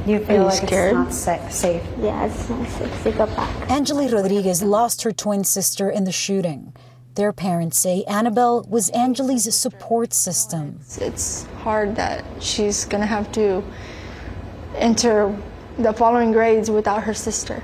You 0.05 0.19
feel 0.23 0.43
like 0.43 0.67
scared? 0.67 1.07
it's 1.07 1.25
not 1.25 1.51
safe. 1.51 1.83
Yeah, 1.99 2.25
it's 2.25 2.49
not 2.49 2.67
safe 2.69 3.03
to 3.03 3.11
go 3.11 3.25
back. 3.25 3.71
Angeli 3.71 4.07
Rodriguez 4.07 4.61
lost 4.61 5.01
her 5.03 5.11
twin 5.11 5.43
sister 5.43 5.89
in 5.89 6.03
the 6.03 6.11
shooting. 6.11 6.73
Their 7.15 7.33
parents 7.33 7.79
say 7.79 8.03
Annabelle 8.03 8.63
was 8.69 8.89
Angeli's 8.91 9.53
support 9.55 10.13
system. 10.13 10.79
It's 10.99 11.45
hard 11.63 11.95
that 11.95 12.23
she's 12.39 12.85
going 12.85 13.01
to 13.01 13.07
have 13.07 13.31
to 13.33 13.63
enter 14.75 15.35
the 15.77 15.93
following 15.93 16.31
grades 16.31 16.69
without 16.69 17.03
her 17.03 17.13
sister. 17.13 17.63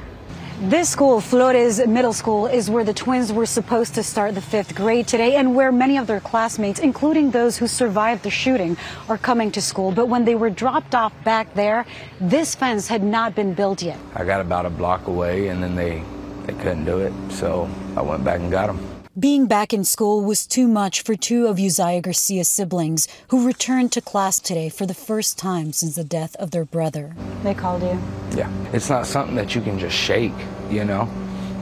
This 0.62 0.90
school, 0.90 1.22
Flores 1.22 1.84
Middle 1.88 2.14
School, 2.14 2.46
is 2.46 2.70
where 2.70 2.84
the 2.84 2.94
twins 2.94 3.34
were 3.34 3.48
supposed 3.48 3.96
to 3.96 4.04
start 4.04 4.36
the 4.36 4.42
fifth 4.42 4.76
grade 4.76 5.08
today 5.08 5.38
and 5.38 5.56
where 5.56 5.72
many 5.72 5.98
of 5.98 6.06
their 6.06 6.20
classmates, 6.20 6.80
including 6.80 7.32
those 7.32 7.58
who 7.58 7.66
survived 7.66 8.22
the 8.22 8.30
shooting, 8.30 8.78
are 9.10 9.18
coming 9.18 9.50
to 9.54 9.60
school. 9.60 9.92
But 9.92 10.06
when 10.06 10.24
they 10.24 10.36
were 10.36 10.52
dropped 10.52 10.94
off 10.94 11.14
back 11.24 11.52
there, 11.56 11.88
this 12.20 12.54
fence 12.54 12.88
had 12.88 13.02
not 13.02 13.34
been 13.34 13.56
built 13.56 13.82
yet. 13.82 13.98
I 14.14 14.24
got 14.24 14.40
about 14.40 14.68
a 14.68 14.70
block 14.70 15.08
away 15.08 15.48
and 15.48 15.64
then 15.64 15.76
they, 15.76 16.04
they 16.46 16.54
couldn't 16.54 16.86
do 16.86 17.00
it. 17.00 17.14
So 17.32 17.68
I 17.98 18.04
went 18.04 18.24
back 18.24 18.40
and 18.40 18.52
got 18.52 18.68
them. 18.68 18.91
Being 19.20 19.48
back 19.48 19.74
in 19.74 19.84
school 19.84 20.24
was 20.24 20.48
too 20.48 20.70
much 20.70 21.02
for 21.02 21.16
two 21.16 21.48
of 21.48 21.60
Uzziah 21.60 22.00
Garcia's 22.00 22.48
siblings, 22.48 23.10
who 23.28 23.46
returned 23.46 23.92
to 23.92 24.00
class 24.00 24.40
today 24.40 24.70
for 24.70 24.86
the 24.86 24.94
first 24.94 25.38
time 25.38 25.74
since 25.74 25.98
the 25.98 26.06
death 26.06 26.34
of 26.38 26.52
their 26.52 26.64
brother. 26.64 27.14
They 27.44 27.54
called 27.54 27.82
you? 27.82 28.00
Yeah. 28.38 28.50
It's 28.72 28.90
not 28.90 29.06
something 29.06 29.36
that 29.36 29.54
you 29.54 29.60
can 29.60 29.78
just 29.78 29.98
shake, 29.98 30.32
you 30.70 30.86
know, 30.86 31.10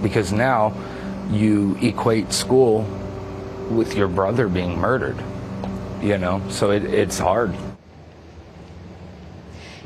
because 0.04 0.32
now 0.32 0.76
you 1.32 1.76
equate 1.82 2.32
school 2.34 2.84
with 3.72 3.96
your 3.96 4.10
brother 4.10 4.48
being 4.48 4.78
murdered, 4.78 5.18
you 6.04 6.20
know, 6.20 6.44
so 6.50 6.70
it, 6.70 6.84
it's 6.84 7.18
hard. 7.18 7.56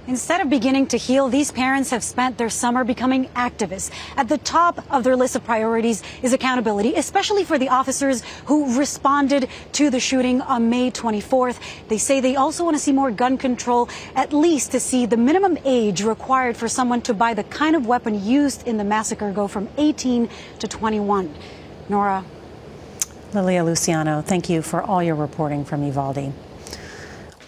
Instead 0.05 0.41
of 0.41 0.49
beginning 0.49 0.85
to 0.85 0.97
heal, 0.97 1.29
these 1.29 1.49
parents 1.49 1.89
have 1.91 2.03
spent 2.03 2.37
their 2.37 2.49
summer 2.49 2.83
becoming 2.83 3.29
activists. 3.29 3.89
At 4.17 4.27
the 4.27 4.37
top 4.37 4.83
of 4.91 5.05
their 5.05 5.15
list 5.15 5.37
of 5.37 5.45
priorities 5.45 6.03
is 6.21 6.33
accountability, 6.33 6.95
especially 6.95 7.45
for 7.45 7.57
the 7.57 7.69
officers 7.69 8.21
who 8.45 8.77
responded 8.77 9.47
to 9.73 9.89
the 9.89 10.01
shooting 10.01 10.41
on 10.41 10.69
May 10.69 10.91
24th. 10.91 11.57
They 11.87 11.97
say 11.97 12.19
they 12.19 12.35
also 12.35 12.65
want 12.65 12.75
to 12.75 12.83
see 12.83 12.91
more 12.91 13.11
gun 13.11 13.37
control, 13.37 13.87
at 14.13 14.33
least 14.33 14.71
to 14.73 14.79
see 14.81 15.05
the 15.05 15.15
minimum 15.15 15.57
age 15.63 16.03
required 16.03 16.57
for 16.57 16.67
someone 16.67 17.01
to 17.03 17.13
buy 17.13 17.33
the 17.33 17.45
kind 17.45 17.73
of 17.73 17.87
weapon 17.87 18.25
used 18.25 18.67
in 18.67 18.75
the 18.75 18.83
massacre 18.83 19.31
go 19.31 19.47
from 19.47 19.69
18 19.77 20.27
to 20.59 20.67
21. 20.67 21.33
Norah. 21.87 22.25
Lilia 23.33 23.63
Luciano, 23.63 24.21
thank 24.21 24.49
you 24.49 24.61
for 24.61 24.81
all 24.81 25.01
your 25.01 25.15
reporting 25.15 25.63
from 25.63 25.81
Uvalde. 25.83 26.33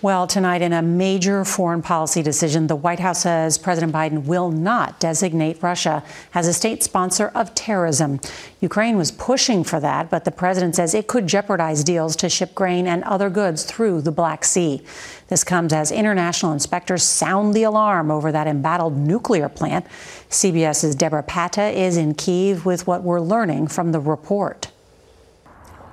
Well, 0.06 0.28
tonight, 0.28 0.62
in 0.62 0.72
a 0.72 0.84
major 0.84 1.44
foreign 1.44 1.82
policy 1.82 2.22
decision, 2.22 2.68
the 2.68 2.76
White 2.76 3.00
House 3.00 3.24
says 3.24 3.58
President 3.58 3.92
Biden 3.92 4.26
will 4.26 4.52
not 4.52 5.00
designate 5.00 5.64
Russia 5.64 6.04
as 6.36 6.48
a 6.48 6.54
state 6.54 6.84
sponsor 6.84 7.32
of 7.34 7.56
terrorism. 7.56 8.20
Ukraine 8.62 8.98
was 8.98 9.10
pushing 9.10 9.64
for 9.64 9.80
that, 9.80 10.12
but 10.12 10.24
the 10.24 10.30
president 10.30 10.76
says 10.76 10.94
it 10.94 11.08
could 11.08 11.26
jeopardize 11.26 11.84
deals 11.84 12.16
to 12.18 12.30
ship 12.30 12.54
grain 12.54 12.86
and 12.86 13.04
other 13.06 13.32
goods 13.32 13.64
through 13.64 14.02
the 14.02 14.12
Black 14.12 14.46
Sea. 14.46 14.84
This 15.30 15.44
comes 15.44 15.74
as 15.74 15.92
international 15.92 16.54
inspectors 16.54 17.02
sound 17.02 17.56
the 17.56 17.64
alarm 17.64 18.12
over 18.12 18.32
that 18.32 18.46
embattled 18.46 18.96
nuclear 18.96 19.50
plant. 19.50 19.88
CBS's 20.30 20.96
Debora 20.96 21.26
Patta 21.26 21.64
is 21.64 21.98
in 21.98 22.14
Kiev 22.14 22.64
with 22.64 22.86
what 22.86 23.02
we're 23.02 23.20
learning 23.20 23.70
from 23.70 23.92
the 23.92 24.00
report. 24.00 24.68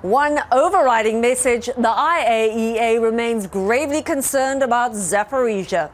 One 0.03 0.41
overriding 0.51 1.21
message 1.21 1.67
the 1.67 1.87
IAEA 1.87 3.01
remains 3.01 3.47
gravely 3.47 4.01
concerned 4.01 4.61
about 4.61 4.91
Zaporizhia. 4.91 5.91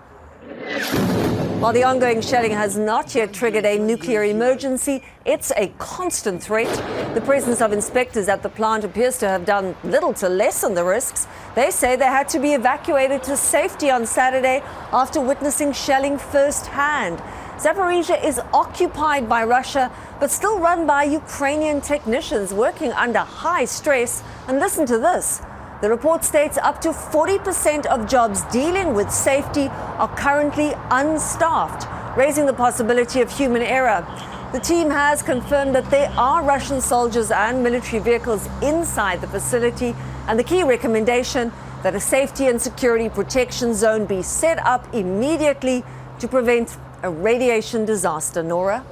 While 1.59 1.73
the 1.73 1.83
ongoing 1.83 2.19
shelling 2.21 2.49
has 2.53 2.75
not 2.75 3.13
yet 3.13 3.31
triggered 3.33 3.65
a 3.65 3.77
nuclear 3.77 4.23
emergency, 4.23 5.03
it's 5.25 5.51
a 5.55 5.71
constant 5.77 6.41
threat. 6.41 6.73
The 7.13 7.21
presence 7.21 7.61
of 7.61 7.71
inspectors 7.71 8.29
at 8.29 8.41
the 8.41 8.49
plant 8.49 8.83
appears 8.83 9.19
to 9.19 9.27
have 9.29 9.45
done 9.45 9.75
little 9.83 10.15
to 10.15 10.27
lessen 10.27 10.73
the 10.73 10.83
risks. 10.83 11.27
They 11.53 11.69
say 11.69 11.95
they 11.95 12.05
had 12.05 12.29
to 12.29 12.39
be 12.39 12.53
evacuated 12.53 13.21
to 13.23 13.37
safety 13.37 13.91
on 13.91 14.07
Saturday 14.07 14.63
after 14.91 15.21
witnessing 15.21 15.71
shelling 15.71 16.17
firsthand. 16.17 17.21
Zaporizhia 17.59 18.23
is 18.23 18.39
occupied 18.53 19.27
by 19.27 19.43
Russia, 19.43 19.91
but 20.21 20.31
still 20.31 20.59
run 20.59 20.87
by 20.87 21.03
Ukrainian 21.03 21.81
technicians 21.81 22.53
working 22.53 22.93
under 22.93 23.19
high 23.19 23.65
stress. 23.65 24.23
And 24.47 24.59
listen 24.59 24.85
to 24.85 24.97
this. 24.97 25.41
The 25.81 25.89
report 25.89 26.23
states 26.23 26.57
up 26.57 26.79
to 26.79 26.91
40% 26.91 27.85
of 27.87 28.07
jobs 28.07 28.43
dealing 28.43 28.93
with 28.93 29.11
safety 29.11 29.67
are 29.97 30.07
currently 30.15 30.71
unstaffed, 30.89 31.85
raising 32.17 32.45
the 32.45 32.53
possibility 32.53 33.19
of 33.19 33.29
human 33.29 33.61
error. 33.61 34.07
The 34.53 34.61
team 34.61 34.89
has 34.89 35.21
confirmed 35.21 35.75
that 35.75 35.91
there 35.91 36.09
are 36.17 36.41
Russian 36.41 36.79
soldiers 36.79 37.29
and 37.29 37.61
military 37.61 38.01
vehicles 38.01 38.47
inside 38.61 39.19
the 39.19 39.27
facility, 39.27 39.93
and 40.27 40.39
the 40.39 40.45
key 40.45 40.63
recommendation 40.63 41.51
that 41.83 41.93
a 41.93 41.99
safety 41.99 42.47
and 42.47 42.61
security 42.61 43.09
protection 43.09 43.73
zone 43.73 44.05
be 44.05 44.21
set 44.21 44.65
up 44.65 44.95
immediately 44.95 45.83
to 46.19 46.27
prevent 46.29 46.77
a 47.03 47.09
radiation 47.09 47.85
disaster. 47.85 48.43
Nora? 48.43 48.85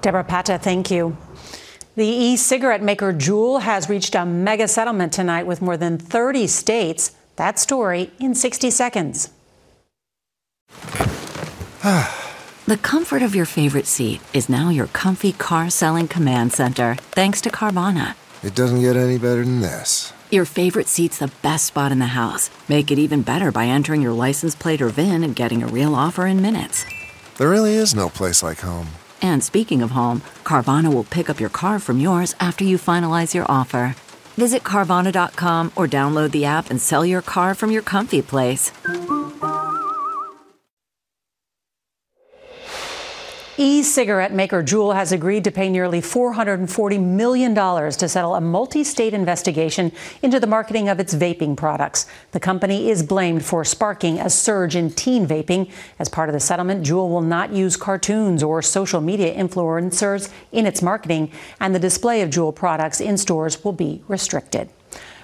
Debora 0.00 0.26
Patta, 0.26 0.58
thank 0.58 0.90
you. 0.90 1.16
The 1.94 2.06
e 2.06 2.36
cigarette 2.36 2.82
maker 2.82 3.12
Juul 3.12 3.60
has 3.60 3.88
reached 3.90 4.14
a 4.14 4.24
mega 4.24 4.66
settlement 4.66 5.12
tonight 5.12 5.46
with 5.46 5.60
more 5.60 5.76
than 5.76 5.98
30 5.98 6.46
states. 6.46 7.12
That 7.36 7.58
story 7.58 8.10
in 8.18 8.34
60 8.34 8.70
seconds. 8.70 9.30
the 11.82 12.78
comfort 12.80 13.22
of 13.22 13.34
your 13.34 13.44
favorite 13.44 13.86
seat 13.86 14.20
is 14.32 14.48
now 14.48 14.70
your 14.70 14.86
comfy 14.88 15.32
car 15.32 15.68
selling 15.68 16.08
command 16.08 16.52
center, 16.52 16.96
thanks 17.10 17.40
to 17.42 17.50
Carvana. 17.50 18.14
It 18.42 18.54
doesn't 18.54 18.80
get 18.80 18.96
any 18.96 19.18
better 19.18 19.44
than 19.44 19.60
this. 19.60 20.12
Your 20.30 20.46
favorite 20.46 20.88
seat's 20.88 21.18
the 21.18 21.30
best 21.42 21.66
spot 21.66 21.92
in 21.92 21.98
the 21.98 22.06
house. 22.06 22.48
Make 22.66 22.90
it 22.90 22.98
even 22.98 23.20
better 23.20 23.52
by 23.52 23.66
entering 23.66 24.00
your 24.00 24.14
license 24.14 24.54
plate 24.54 24.80
or 24.80 24.88
VIN 24.88 25.22
and 25.22 25.36
getting 25.36 25.62
a 25.62 25.66
real 25.66 25.94
offer 25.94 26.26
in 26.26 26.40
minutes. 26.40 26.86
There 27.38 27.50
really 27.50 27.74
is 27.74 27.94
no 27.94 28.08
place 28.08 28.42
like 28.42 28.60
home. 28.60 28.88
And 29.20 29.42
speaking 29.42 29.82
of 29.82 29.92
home, 29.92 30.22
Carvana 30.44 30.92
will 30.92 31.04
pick 31.04 31.30
up 31.30 31.40
your 31.40 31.50
car 31.50 31.78
from 31.78 32.00
yours 32.00 32.34
after 32.40 32.64
you 32.64 32.76
finalize 32.76 33.34
your 33.34 33.46
offer. 33.50 33.94
Visit 34.36 34.62
Carvana.com 34.62 35.72
or 35.76 35.86
download 35.86 36.30
the 36.32 36.44
app 36.44 36.70
and 36.70 36.80
sell 36.80 37.04
your 37.04 37.22
car 37.22 37.54
from 37.54 37.70
your 37.70 37.82
comfy 37.82 38.22
place. 38.22 38.72
E 43.58 43.82
cigarette 43.82 44.32
maker 44.32 44.62
Juul 44.62 44.94
has 44.94 45.12
agreed 45.12 45.44
to 45.44 45.50
pay 45.50 45.68
nearly 45.68 46.00
$440 46.00 47.04
million 47.04 47.54
to 47.54 48.08
settle 48.08 48.34
a 48.34 48.40
multi 48.40 48.82
state 48.82 49.12
investigation 49.12 49.92
into 50.22 50.40
the 50.40 50.46
marketing 50.46 50.88
of 50.88 50.98
its 50.98 51.14
vaping 51.14 51.54
products. 51.54 52.06
The 52.30 52.40
company 52.40 52.88
is 52.88 53.02
blamed 53.02 53.44
for 53.44 53.62
sparking 53.62 54.18
a 54.18 54.30
surge 54.30 54.74
in 54.74 54.90
teen 54.90 55.26
vaping. 55.26 55.70
As 55.98 56.08
part 56.08 56.30
of 56.30 56.32
the 56.32 56.40
settlement, 56.40 56.86
Juul 56.86 57.10
will 57.10 57.20
not 57.20 57.52
use 57.52 57.76
cartoons 57.76 58.42
or 58.42 58.62
social 58.62 59.02
media 59.02 59.34
influencers 59.34 60.32
in 60.50 60.64
its 60.64 60.80
marketing, 60.80 61.30
and 61.60 61.74
the 61.74 61.78
display 61.78 62.22
of 62.22 62.30
Juul 62.30 62.54
products 62.54 63.02
in 63.02 63.18
stores 63.18 63.62
will 63.62 63.72
be 63.72 64.02
restricted. 64.08 64.70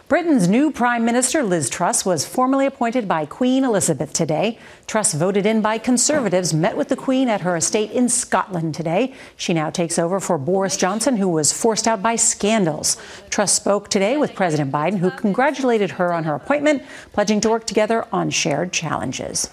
Britain's 0.09 0.49
new 0.49 0.71
Prime 0.71 1.05
Minister, 1.05 1.43
Liz 1.43 1.69
Truss, 1.69 2.07
was 2.07 2.25
formally 2.25 2.65
appointed 2.65 3.07
by 3.07 3.27
Queen 3.27 3.63
Elizabeth 3.63 4.11
today. 4.15 4.59
Truss, 4.87 5.13
voted 5.13 5.45
in 5.45 5.61
by 5.61 5.77
Conservatives, 5.77 6.55
met 6.55 6.79
with 6.79 6.89
the 6.89 6.97
Queen 6.97 7.29
at 7.29 7.43
her 7.43 7.55
estate 7.57 7.91
in 7.91 8.09
Scotland 8.09 8.75
today. 8.75 9.13
She 9.37 9.53
now 9.53 9.69
takes 9.69 9.99
over 9.99 10.19
for 10.19 10.39
Boris 10.39 10.79
Johnson, 10.79 11.19
who 11.19 11.29
was 11.29 11.53
forced 11.53 11.87
out 11.87 12.03
by 12.03 12.17
scandals. 12.17 12.97
Truss 13.29 13.53
spoke 13.53 13.91
today 13.91 14.17
with 14.17 14.35
President 14.35 14.73
Biden, 14.73 14.97
who 14.97 15.11
congratulated 15.11 15.91
her 15.91 16.11
on 16.11 16.25
her 16.25 16.35
appointment, 16.35 16.85
pledging 17.13 17.43
to 17.43 17.51
work 17.51 17.67
together 17.67 18.07
on 18.11 18.31
shared 18.31 18.73
challenges. 18.73 19.51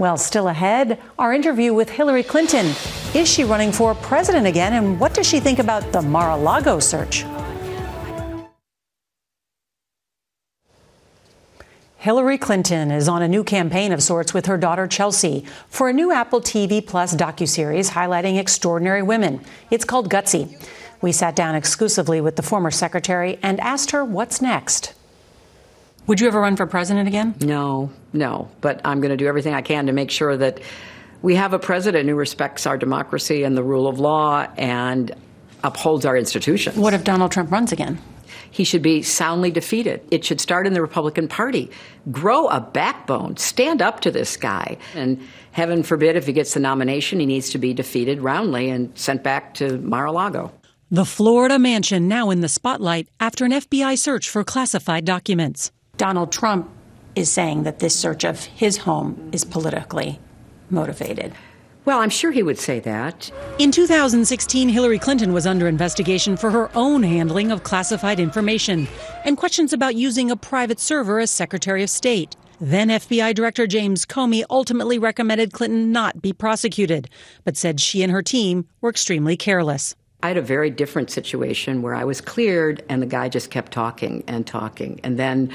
Well, 0.00 0.16
still 0.16 0.48
ahead, 0.48 1.00
our 1.20 1.32
interview 1.32 1.72
with 1.72 1.88
Hillary 1.88 2.24
Clinton. 2.24 2.66
Is 3.14 3.32
she 3.32 3.44
running 3.44 3.70
for 3.70 3.94
president 3.94 4.48
again, 4.48 4.72
and 4.72 4.98
what 4.98 5.14
does 5.14 5.28
she 5.28 5.38
think 5.38 5.60
about 5.60 5.92
the 5.92 6.02
Mar 6.02 6.30
a 6.30 6.36
Lago 6.36 6.80
search? 6.80 7.24
Hillary 12.04 12.36
Clinton 12.36 12.90
is 12.90 13.08
on 13.08 13.22
a 13.22 13.28
new 13.28 13.42
campaign 13.42 13.90
of 13.90 14.02
sorts 14.02 14.34
with 14.34 14.44
her 14.44 14.58
daughter 14.58 14.86
Chelsea 14.86 15.46
for 15.68 15.88
a 15.88 15.92
new 15.94 16.12
Apple 16.12 16.42
TV 16.42 16.86
Plus 16.86 17.16
docuseries 17.16 17.92
highlighting 17.92 18.38
extraordinary 18.38 19.02
women. 19.02 19.40
It's 19.70 19.86
called 19.86 20.10
Gutsy. 20.10 20.54
We 21.00 21.12
sat 21.12 21.34
down 21.34 21.54
exclusively 21.54 22.20
with 22.20 22.36
the 22.36 22.42
former 22.42 22.70
secretary 22.70 23.38
and 23.42 23.58
asked 23.58 23.92
her 23.92 24.04
what's 24.04 24.42
next. 24.42 24.92
Would 26.06 26.20
you 26.20 26.26
ever 26.26 26.42
run 26.42 26.56
for 26.56 26.66
president 26.66 27.08
again? 27.08 27.36
No, 27.40 27.90
no. 28.12 28.50
But 28.60 28.82
I'm 28.84 29.00
going 29.00 29.08
to 29.08 29.16
do 29.16 29.26
everything 29.26 29.54
I 29.54 29.62
can 29.62 29.86
to 29.86 29.92
make 29.92 30.10
sure 30.10 30.36
that 30.36 30.60
we 31.22 31.36
have 31.36 31.54
a 31.54 31.58
president 31.58 32.06
who 32.06 32.16
respects 32.16 32.66
our 32.66 32.76
democracy 32.76 33.44
and 33.44 33.56
the 33.56 33.62
rule 33.62 33.88
of 33.88 33.98
law 33.98 34.46
and 34.58 35.10
upholds 35.62 36.04
our 36.04 36.18
institutions. 36.18 36.76
What 36.76 36.92
if 36.92 37.02
Donald 37.02 37.32
Trump 37.32 37.50
runs 37.50 37.72
again? 37.72 37.98
He 38.54 38.62
should 38.62 38.82
be 38.82 39.02
soundly 39.02 39.50
defeated. 39.50 40.00
It 40.12 40.24
should 40.24 40.40
start 40.40 40.64
in 40.64 40.74
the 40.74 40.80
Republican 40.80 41.26
Party. 41.26 41.72
Grow 42.12 42.46
a 42.46 42.60
backbone. 42.60 43.36
Stand 43.36 43.82
up 43.82 43.98
to 44.02 44.12
this 44.12 44.36
guy. 44.36 44.78
And 44.94 45.20
heaven 45.50 45.82
forbid, 45.82 46.14
if 46.14 46.28
he 46.28 46.32
gets 46.32 46.54
the 46.54 46.60
nomination, 46.60 47.18
he 47.18 47.26
needs 47.26 47.50
to 47.50 47.58
be 47.58 47.74
defeated 47.74 48.20
roundly 48.20 48.70
and 48.70 48.96
sent 48.96 49.24
back 49.24 49.54
to 49.54 49.78
Mar 49.78 50.06
a 50.06 50.12
Lago. 50.12 50.52
The 50.88 51.04
Florida 51.04 51.58
mansion 51.58 52.06
now 52.06 52.30
in 52.30 52.42
the 52.42 52.48
spotlight 52.48 53.08
after 53.18 53.44
an 53.44 53.50
FBI 53.50 53.98
search 53.98 54.30
for 54.30 54.44
classified 54.44 55.04
documents. 55.04 55.72
Donald 55.96 56.30
Trump 56.30 56.70
is 57.16 57.32
saying 57.32 57.64
that 57.64 57.80
this 57.80 57.98
search 57.98 58.22
of 58.22 58.44
his 58.44 58.76
home 58.76 59.30
is 59.32 59.44
politically 59.44 60.20
motivated. 60.70 61.34
Well, 61.84 62.00
I'm 62.00 62.10
sure 62.10 62.30
he 62.30 62.42
would 62.42 62.58
say 62.58 62.80
that. 62.80 63.30
In 63.58 63.70
2016, 63.70 64.70
Hillary 64.70 64.98
Clinton 64.98 65.34
was 65.34 65.46
under 65.46 65.68
investigation 65.68 66.34
for 66.36 66.50
her 66.50 66.70
own 66.74 67.02
handling 67.02 67.52
of 67.52 67.62
classified 67.62 68.18
information 68.18 68.88
and 69.24 69.36
questions 69.36 69.74
about 69.74 69.94
using 69.94 70.30
a 70.30 70.36
private 70.36 70.80
server 70.80 71.20
as 71.20 71.30
Secretary 71.30 71.82
of 71.82 71.90
State. 71.90 72.36
Then 72.58 72.88
FBI 72.88 73.34
Director 73.34 73.66
James 73.66 74.06
Comey 74.06 74.44
ultimately 74.48 74.98
recommended 74.98 75.52
Clinton 75.52 75.92
not 75.92 76.22
be 76.22 76.32
prosecuted, 76.32 77.10
but 77.44 77.56
said 77.56 77.80
she 77.80 78.02
and 78.02 78.10
her 78.10 78.22
team 78.22 78.66
were 78.80 78.88
extremely 78.88 79.36
careless. 79.36 79.94
I 80.22 80.28
had 80.28 80.38
a 80.38 80.42
very 80.42 80.70
different 80.70 81.10
situation 81.10 81.82
where 81.82 81.94
I 81.94 82.04
was 82.04 82.22
cleared 82.22 82.82
and 82.88 83.02
the 83.02 83.06
guy 83.06 83.28
just 83.28 83.50
kept 83.50 83.72
talking 83.72 84.24
and 84.26 84.46
talking. 84.46 85.00
And 85.04 85.18
then 85.18 85.52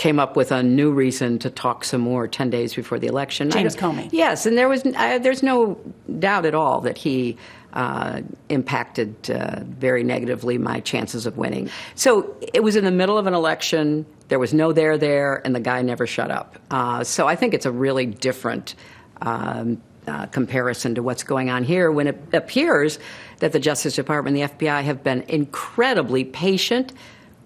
came 0.00 0.18
up 0.18 0.34
with 0.34 0.50
a 0.50 0.62
new 0.62 0.90
reason 0.90 1.38
to 1.38 1.50
talk 1.50 1.84
some 1.84 2.00
more 2.00 2.26
10 2.26 2.48
days 2.48 2.72
before 2.72 2.98
the 2.98 3.06
election. 3.06 3.50
James 3.50 3.76
Comey. 3.76 4.08
Yes, 4.10 4.46
and 4.46 4.56
there 4.56 4.66
was 4.66 4.82
uh, 4.82 5.18
there's 5.18 5.42
no 5.42 5.78
doubt 6.18 6.46
at 6.46 6.54
all 6.54 6.80
that 6.80 6.96
he 6.96 7.36
uh, 7.74 8.22
impacted 8.48 9.30
uh, 9.30 9.60
very 9.62 10.02
negatively 10.02 10.56
my 10.56 10.80
chances 10.80 11.26
of 11.26 11.36
winning. 11.36 11.68
So 11.96 12.34
it 12.54 12.62
was 12.62 12.76
in 12.76 12.84
the 12.86 12.90
middle 12.90 13.18
of 13.18 13.26
an 13.26 13.34
election. 13.34 14.06
There 14.28 14.38
was 14.38 14.54
no 14.54 14.72
there 14.72 14.96
there, 14.96 15.42
and 15.44 15.54
the 15.54 15.60
guy 15.60 15.82
never 15.82 16.06
shut 16.06 16.30
up. 16.30 16.58
Uh, 16.70 17.04
so 17.04 17.28
I 17.28 17.36
think 17.36 17.52
it's 17.52 17.66
a 17.66 17.70
really 17.70 18.06
different 18.06 18.76
um, 19.20 19.82
uh, 20.06 20.26
comparison 20.28 20.94
to 20.94 21.02
what's 21.02 21.24
going 21.24 21.50
on 21.50 21.62
here 21.62 21.92
when 21.92 22.06
it 22.06 22.18
appears 22.32 22.98
that 23.40 23.52
the 23.52 23.60
Justice 23.60 23.96
Department 23.96 24.38
and 24.38 24.50
the 24.50 24.56
FBI 24.56 24.82
have 24.82 25.04
been 25.04 25.20
incredibly 25.28 26.24
patient, 26.24 26.94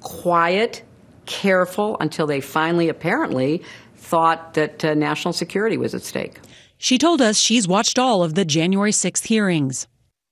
quiet, 0.02 0.84
careful 1.26 1.96
until 2.00 2.26
they 2.26 2.40
finally 2.40 2.88
apparently 2.88 3.62
thought 3.96 4.54
that 4.54 4.84
uh, 4.84 4.94
national 4.94 5.32
security 5.32 5.76
was 5.76 5.94
at 5.94 6.02
stake. 6.02 6.38
She 6.78 6.98
told 6.98 7.22
us 7.22 7.38
she's 7.38 7.66
watched 7.66 7.98
all 7.98 8.22
of 8.22 8.34
the 8.34 8.44
January 8.44 8.90
6th 8.92 9.26
hearings. 9.26 9.86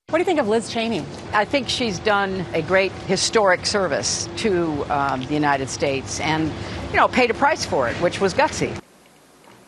What 0.09 0.19
do 0.19 0.21
you 0.21 0.27
think 0.27 0.41
of 0.41 0.49
Liz 0.49 0.71
Cheney? 0.71 1.03
I 1.33 1.47
think 1.47 1.69
she's 1.69 1.99
done 1.99 2.45
a 2.53 2.61
great 2.61 2.93
historic 3.07 3.65
service 3.65 4.29
to 4.39 4.85
um, 4.93 5.23
the 5.23 5.33
United 5.33 5.71
States 5.71 6.21
and, 6.21 6.53
you 6.91 6.97
know, 6.97 7.09
paid 7.09 7.31
a 7.31 7.35
price 7.35 7.65
for 7.65 7.89
it, 7.89 7.97
which 7.97 8.21
was 8.21 8.35
gutsy. 8.35 8.79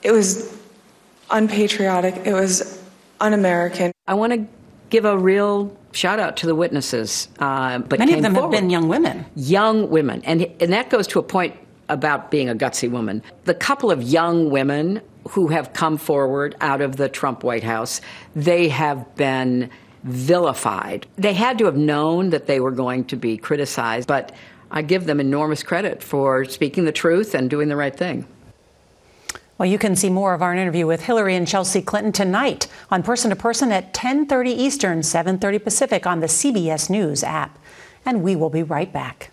It 0.03 0.13
was 0.13 0.55
unpatriotic. 1.31 2.27
It 2.27 2.35
was 2.35 2.83
un 3.21 3.33
American. 3.33 3.93
I 4.07 4.15
want 4.15 4.35
to 4.35 4.47
give 4.91 5.07
a 5.07 5.17
real 5.17 5.75
shout 5.95 6.19
out 6.19 6.37
to 6.39 6.47
the 6.47 6.55
witnesses. 6.55 7.29
Uh, 7.39 7.79
but 7.79 7.99
many 7.99 8.15
of 8.15 8.23
them 8.23 8.35
forward. 8.35 8.55
have 8.55 8.63
been 8.63 8.71
young 8.71 8.89
women. 8.89 9.25
Young 9.37 9.89
women, 9.91 10.23
and 10.25 10.43
and 10.61 10.73
that 10.73 10.91
goes 10.91 11.07
to 11.09 11.19
a 11.19 11.23
point 11.23 11.57
about 11.89 12.31
being 12.31 12.49
a 12.49 12.55
gutsy 12.55 12.91
woman. 12.91 13.23
The 13.45 13.55
couple 13.55 13.91
of 13.91 14.03
young 14.03 14.51
women 14.51 15.01
who 15.29 15.49
have 15.49 15.73
come 15.73 15.97
forward 15.97 16.57
out 16.61 16.81
of 16.81 16.97
the 16.97 17.09
Trump 17.09 17.45
White 17.45 17.65
House, 17.65 18.01
they 18.35 18.69
have 18.69 19.15
been 19.17 19.71
vilified. 20.03 21.07
They 21.17 21.33
had 21.33 21.59
to 21.59 21.65
have 21.65 21.77
known 21.77 22.31
that 22.31 22.47
they 22.47 22.61
were 22.61 22.71
going 22.71 23.05
to 23.07 23.17
be 23.17 23.37
criticized, 23.37 24.07
but 24.07 24.35
I 24.71 24.83
give 24.83 25.07
them 25.07 25.21
enormous 25.21 25.63
credit 25.63 26.03
for 26.03 26.45
speaking 26.45 26.85
the 26.85 26.93
truth 26.93 27.35
and 27.35 27.49
doing 27.49 27.69
the 27.69 27.77
right 27.77 27.95
thing. 27.95 28.27
Well, 29.57 29.69
you 29.69 29.79
can 29.79 29.95
see 29.95 30.11
more 30.11 30.35
of 30.35 30.43
our 30.43 30.53
interview 30.53 30.87
with 30.87 31.05
Hillary 31.05 31.37
and 31.37 31.47
Chelsea 31.47 31.81
Clinton 31.81 32.11
tonight 32.11 32.67
on 32.91 33.05
Person 33.05 33.31
to 33.31 33.37
Person 33.37 33.71
at 33.71 33.95
10:30 33.95 34.51
Eastern, 34.51 35.03
7:30 35.03 35.63
Pacific 35.63 36.07
on 36.07 36.21
the 36.21 36.27
CBS 36.27 36.91
News 36.91 37.23
app. 37.23 37.57
And 38.05 38.23
we 38.23 38.35
will 38.35 38.51
be 38.51 38.65
right 38.65 38.93
back. 38.93 39.31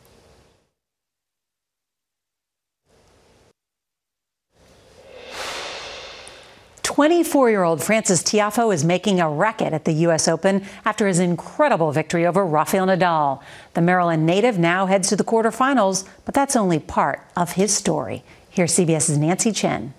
24-year-old 6.84 7.82
Frances 7.82 8.22
Tiafoe 8.22 8.74
is 8.74 8.84
making 8.84 9.20
a 9.22 9.30
racket 9.30 9.74
at 9.74 9.86
the 9.86 9.94
U.S. 10.06 10.28
Open 10.28 10.66
after 10.84 11.08
his 11.08 11.20
incredible 11.20 11.92
victory 11.92 12.28
over 12.28 12.46
Rafael 12.46 12.86
Nadal. 12.86 13.42
The 13.74 13.82
Maryland 13.82 14.26
native 14.26 14.60
now 14.60 14.86
heads 14.86 15.08
to 15.10 15.16
the 15.16 15.24
quarterfinals, 15.24 16.06
but 16.26 16.36
that's 16.36 16.56
only 16.56 16.80
part 16.80 17.22
of 17.36 17.54
his 17.54 17.74
story. 17.74 18.24
Here's 18.50 18.74
CBS's 18.74 19.18
Nancy 19.18 19.54
Chen. 19.54 19.94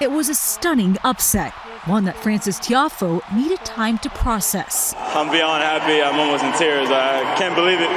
It 0.00 0.10
was 0.10 0.28
a 0.28 0.34
stunning 0.34 0.96
upset, 1.04 1.52
one 1.86 2.04
that 2.04 2.16
Frances 2.16 2.58
Tiafoe 2.58 3.22
needed 3.34 3.64
time 3.64 3.98
to 3.98 4.10
process. 4.10 4.94
I'm 4.96 5.30
beyond 5.30 5.62
happy. 5.62 6.02
I'm 6.02 6.18
almost 6.18 6.44
in 6.44 6.52
tears. 6.54 6.90
I 6.90 7.34
can't 7.36 7.54
believe 7.54 7.80
it. 7.80 7.90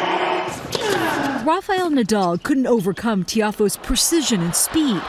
Rafael 1.46 1.90
Nadal 1.90 2.42
couldn't 2.42 2.68
overcome 2.68 3.24
Tiafoe's 3.24 3.78
precision 3.78 4.42
and 4.42 4.56
speed. 4.56 5.02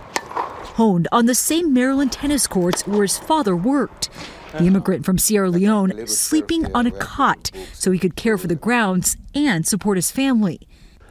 Honed 0.76 1.09
on 1.11 1.26
the 1.26 1.35
same 1.35 1.72
Maryland 1.72 2.12
tennis 2.12 2.46
courts 2.46 2.87
where 2.87 3.02
his 3.02 3.18
father 3.18 3.57
worked. 3.57 4.11
The 4.52 4.64
immigrant 4.64 5.05
from 5.05 5.18
Sierra 5.18 5.50
Leone 5.50 6.07
sleeping 6.07 6.74
on 6.74 6.87
a 6.87 6.90
cot 6.90 7.50
so 7.72 7.90
he 7.90 7.98
could 7.98 8.16
care 8.16 8.38
for 8.38 8.46
the 8.46 8.55
grounds 8.55 9.16
and 9.35 9.66
support 9.66 9.96
his 9.98 10.11
family. 10.11 10.61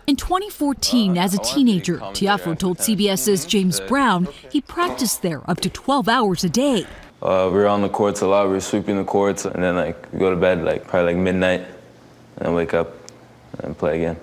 In 0.08 0.16
2014, 0.16 1.18
as 1.18 1.34
a 1.34 1.40
teenager, 1.40 1.98
Tiafoe 1.98 2.58
told 2.60 2.78
CBS's 2.78 3.44
James 3.44 3.80
Brown 3.80 4.28
he 4.52 4.62
practiced 4.62 5.24
there 5.24 5.42
up 5.50 5.62
to 5.62 5.70
12 5.70 6.08
hours 6.08 6.44
a 6.44 6.50
day. 6.50 6.86
Uh, 7.24 7.50
we 7.52 7.58
were 7.58 7.66
on 7.66 7.82
the 7.82 7.90
courts 7.90 8.22
a 8.22 8.28
lot. 8.28 8.46
We 8.46 8.54
were 8.54 8.60
sweeping 8.60 8.98
the 8.98 9.04
courts, 9.04 9.46
and 9.46 9.64
then 9.64 9.76
like 9.76 10.14
we 10.14 10.20
go 10.20 10.30
to 10.30 10.36
bed 10.36 10.64
like 10.64 10.86
probably 10.86 11.14
like 11.14 11.24
midnight, 11.24 11.62
and 11.62 12.46
then 12.46 12.54
wake 12.54 12.76
up 12.76 12.96
and 13.64 13.76
play 13.76 13.96
again. 13.96 14.18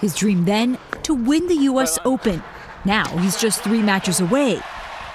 His 0.00 0.16
dream 0.16 0.44
then 0.44 0.78
to 1.04 1.14
win 1.14 1.46
the 1.46 1.68
U.S. 1.70 2.00
Open. 2.04 2.42
Now 2.84 3.06
he's 3.18 3.36
just 3.40 3.62
three 3.62 3.82
matches 3.82 4.18
away. 4.18 4.60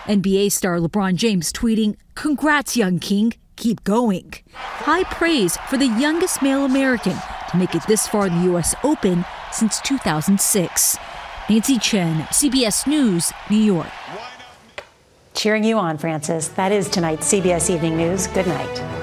NBA 0.06 0.54
star 0.54 0.78
LeBron 0.78 1.16
James 1.16 1.52
tweeting, 1.52 1.98
"Congrats, 2.16 2.78
young 2.78 3.00
king. 3.00 3.34
Keep 3.58 3.84
going." 3.84 4.34
High 4.54 5.04
praise 5.04 5.58
for 5.70 5.76
the 5.76 5.88
youngest 5.88 6.42
male 6.42 6.64
American 6.64 7.18
to 7.50 7.58
make 7.58 7.76
it 7.76 7.84
this 7.86 8.08
far 8.08 8.28
in 8.28 8.38
the 8.38 8.44
U.S. 8.52 8.76
Open 8.84 9.26
since 9.54 9.80
2006. 9.82 10.98
Nancy 11.50 11.78
Chen, 11.78 12.24
CBS 12.32 12.88
News, 12.88 13.32
New 13.50 13.58
York. 13.58 13.88
Cheering 15.34 15.64
you 15.64 15.78
on, 15.78 15.98
Frances. 15.98 16.50
That 16.50 16.72
is 16.72 16.90
tonight's 16.90 17.32
CBS 17.32 17.70
Evening 17.70 17.98
News. 17.98 18.28
Good 18.28 18.48
night. 18.48 19.03